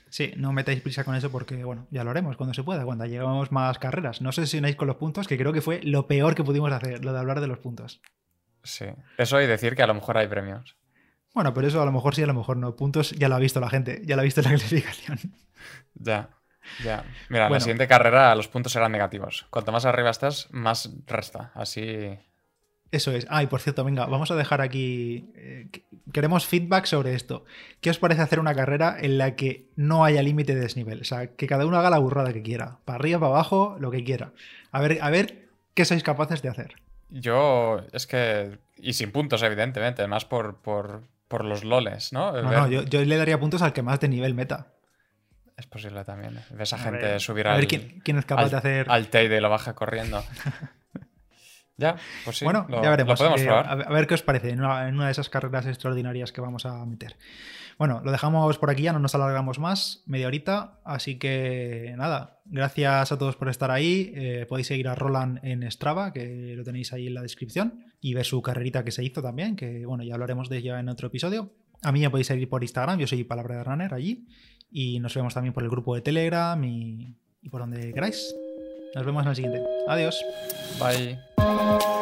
Sí, 0.08 0.32
no 0.36 0.52
metáis 0.52 0.80
prisa 0.80 1.02
con 1.02 1.16
eso 1.16 1.30
porque, 1.30 1.64
bueno, 1.64 1.88
ya 1.90 2.04
lo 2.04 2.12
haremos 2.12 2.36
cuando 2.36 2.54
se 2.54 2.62
pueda, 2.62 2.84
cuando 2.84 3.04
lleguemos 3.04 3.50
más 3.50 3.80
carreras. 3.80 4.20
No 4.20 4.30
sé 4.30 4.46
si 4.46 4.58
unáis 4.58 4.76
con 4.76 4.86
los 4.86 4.96
puntos, 4.96 5.26
que 5.26 5.36
creo 5.36 5.52
que 5.52 5.60
fue 5.60 5.80
lo 5.82 6.06
peor 6.06 6.36
que 6.36 6.44
pudimos 6.44 6.72
hacer, 6.72 7.04
lo 7.04 7.12
de 7.12 7.18
hablar 7.18 7.40
de 7.40 7.48
los 7.48 7.58
puntos. 7.58 8.00
Sí, 8.62 8.86
eso 9.18 9.40
y 9.40 9.46
decir 9.46 9.74
que 9.74 9.82
a 9.82 9.88
lo 9.88 9.94
mejor 9.94 10.16
hay 10.16 10.28
premios. 10.28 10.76
Bueno, 11.34 11.52
pero 11.52 11.66
eso 11.66 11.82
a 11.82 11.84
lo 11.84 11.90
mejor 11.90 12.14
sí, 12.14 12.22
a 12.22 12.26
lo 12.26 12.34
mejor 12.34 12.56
no. 12.56 12.76
Puntos 12.76 13.10
ya 13.10 13.28
lo 13.28 13.34
ha 13.34 13.40
visto 13.40 13.58
la 13.58 13.68
gente, 13.68 14.02
ya 14.04 14.14
lo 14.14 14.22
ha 14.22 14.24
visto 14.24 14.40
la 14.40 14.50
clasificación. 14.54 15.18
Ya. 15.94 16.30
Ya. 16.82 17.04
Mira, 17.28 17.46
en 17.46 17.52
la 17.52 17.60
siguiente 17.60 17.88
carrera 17.88 18.34
los 18.34 18.48
puntos 18.48 18.72
serán 18.72 18.92
negativos. 18.92 19.46
Cuanto 19.50 19.72
más 19.72 19.84
arriba 19.84 20.10
estás, 20.10 20.48
más 20.50 20.90
resta. 21.06 21.52
Así. 21.54 22.18
Eso 22.94 23.10
es. 23.10 23.26
Ah, 23.28 23.42
y 23.42 23.48
por 23.48 23.60
cierto, 23.60 23.82
venga, 23.82 24.06
vamos 24.06 24.30
a 24.30 24.36
dejar 24.36 24.60
aquí. 24.60 25.32
Eh, 25.34 25.68
queremos 26.12 26.46
feedback 26.46 26.84
sobre 26.84 27.14
esto. 27.14 27.44
¿Qué 27.80 27.90
os 27.90 27.98
parece 27.98 28.22
hacer 28.22 28.38
una 28.38 28.54
carrera 28.54 28.96
en 29.00 29.18
la 29.18 29.34
que 29.34 29.68
no 29.74 30.04
haya 30.04 30.22
límite 30.22 30.54
de 30.54 30.60
desnivel? 30.60 31.00
O 31.00 31.04
sea, 31.04 31.26
que 31.34 31.48
cada 31.48 31.66
uno 31.66 31.76
haga 31.76 31.90
la 31.90 31.98
burrada 31.98 32.32
que 32.32 32.42
quiera. 32.42 32.78
Para 32.84 33.00
arriba, 33.00 33.18
para 33.18 33.32
abajo, 33.32 33.76
lo 33.80 33.90
que 33.90 34.04
quiera. 34.04 34.32
A 34.70 34.80
ver, 34.80 34.98
a 35.02 35.10
ver 35.10 35.48
qué 35.74 35.84
sois 35.84 36.04
capaces 36.04 36.40
de 36.42 36.50
hacer. 36.50 36.76
Yo, 37.08 37.80
es 37.92 38.06
que. 38.06 38.58
Y 38.76 38.92
sin 38.92 39.10
puntos, 39.10 39.42
evidentemente. 39.42 40.06
Más 40.06 40.24
por, 40.24 40.62
por, 40.62 41.02
por 41.26 41.44
los 41.44 41.64
loles, 41.64 42.12
¿no? 42.12 42.30
No, 42.30 42.42
no, 42.42 42.68
yo, 42.68 42.84
yo, 42.84 43.04
le 43.04 43.16
daría 43.16 43.40
puntos 43.40 43.62
al 43.62 43.72
que 43.72 43.82
más 43.82 43.98
de 43.98 44.08
nivel 44.08 44.34
meta. 44.34 44.73
Es 45.64 45.70
posible 45.70 46.04
también. 46.04 46.38
Ves 46.50 46.74
a, 46.74 46.78
gente 46.78 47.18
subir 47.20 47.46
al. 47.46 47.54
A 47.54 47.56
ver 47.56 47.66
quién, 47.66 48.18
es 48.18 48.26
capaz 48.26 48.50
de 48.50 48.56
hacer. 48.58 48.86
Al 48.90 49.08
Teide 49.08 49.38
y 49.38 49.40
lo 49.40 49.48
baja 49.48 49.74
corriendo. 49.74 50.22
ya, 51.78 51.96
pues 52.22 52.36
sí. 52.36 52.44
Bueno, 52.44 52.66
ya 52.68 52.90
veremos. 52.90 53.18
podemos 53.18 53.40
eh, 53.40 53.46
probar. 53.46 53.70
A 53.70 53.90
ver 53.90 54.06
qué 54.06 54.12
os 54.12 54.22
parece 54.22 54.50
en 54.50 54.60
una, 54.60 55.06
de 55.06 55.10
esas 55.10 55.30
carreras 55.30 55.64
extraordinarias 55.64 56.32
que 56.32 56.42
vamos 56.42 56.66
a 56.66 56.84
meter. 56.84 57.16
Bueno, 57.78 58.02
lo 58.04 58.12
dejamos 58.12 58.58
por 58.58 58.68
aquí, 58.68 58.82
ya 58.82 58.92
no 58.92 58.98
nos 58.98 59.14
alargamos 59.14 59.58
más, 59.58 60.02
media 60.04 60.26
horita. 60.26 60.80
Así 60.84 61.18
que 61.18 61.94
nada, 61.96 62.40
gracias 62.44 63.10
a 63.10 63.16
todos 63.18 63.36
por 63.36 63.48
estar 63.48 63.70
ahí. 63.70 64.12
Eh, 64.14 64.44
podéis 64.46 64.66
seguir 64.66 64.88
a 64.88 64.94
Roland 64.94 65.40
en 65.42 65.68
Strava, 65.70 66.12
que 66.12 66.52
lo 66.54 66.62
tenéis 66.62 66.92
ahí 66.92 67.06
en 67.06 67.14
la 67.14 67.22
descripción, 67.22 67.86
y 68.02 68.12
ver 68.12 68.26
su 68.26 68.42
carrerita 68.42 68.84
que 68.84 68.90
se 68.90 69.02
hizo 69.02 69.22
también, 69.22 69.56
que 69.56 69.86
bueno, 69.86 70.04
ya 70.04 70.12
hablaremos 70.12 70.50
de 70.50 70.58
ella 70.58 70.78
en 70.78 70.90
otro 70.90 71.08
episodio. 71.08 71.54
A 71.82 71.90
mí 71.90 72.00
me 72.00 72.10
podéis 72.10 72.26
seguir 72.26 72.50
por 72.50 72.62
Instagram, 72.62 72.98
yo 72.98 73.06
soy 73.06 73.24
Palabra 73.24 73.56
de 73.56 73.64
Runner 73.64 73.94
allí. 73.94 74.26
Y 74.76 74.98
nos 74.98 75.14
vemos 75.14 75.32
también 75.32 75.54
por 75.54 75.62
el 75.62 75.70
grupo 75.70 75.94
de 75.94 76.00
Telegram 76.00 76.62
y, 76.64 77.14
por 77.48 77.60
donde 77.60 77.92
queráis. 77.94 78.34
Nos 78.96 79.06
vemos 79.06 79.22
en 79.22 79.28
el 79.28 79.36
siguiente. 79.36 79.62
Adiós. 79.86 80.20
Bye. 80.80 81.93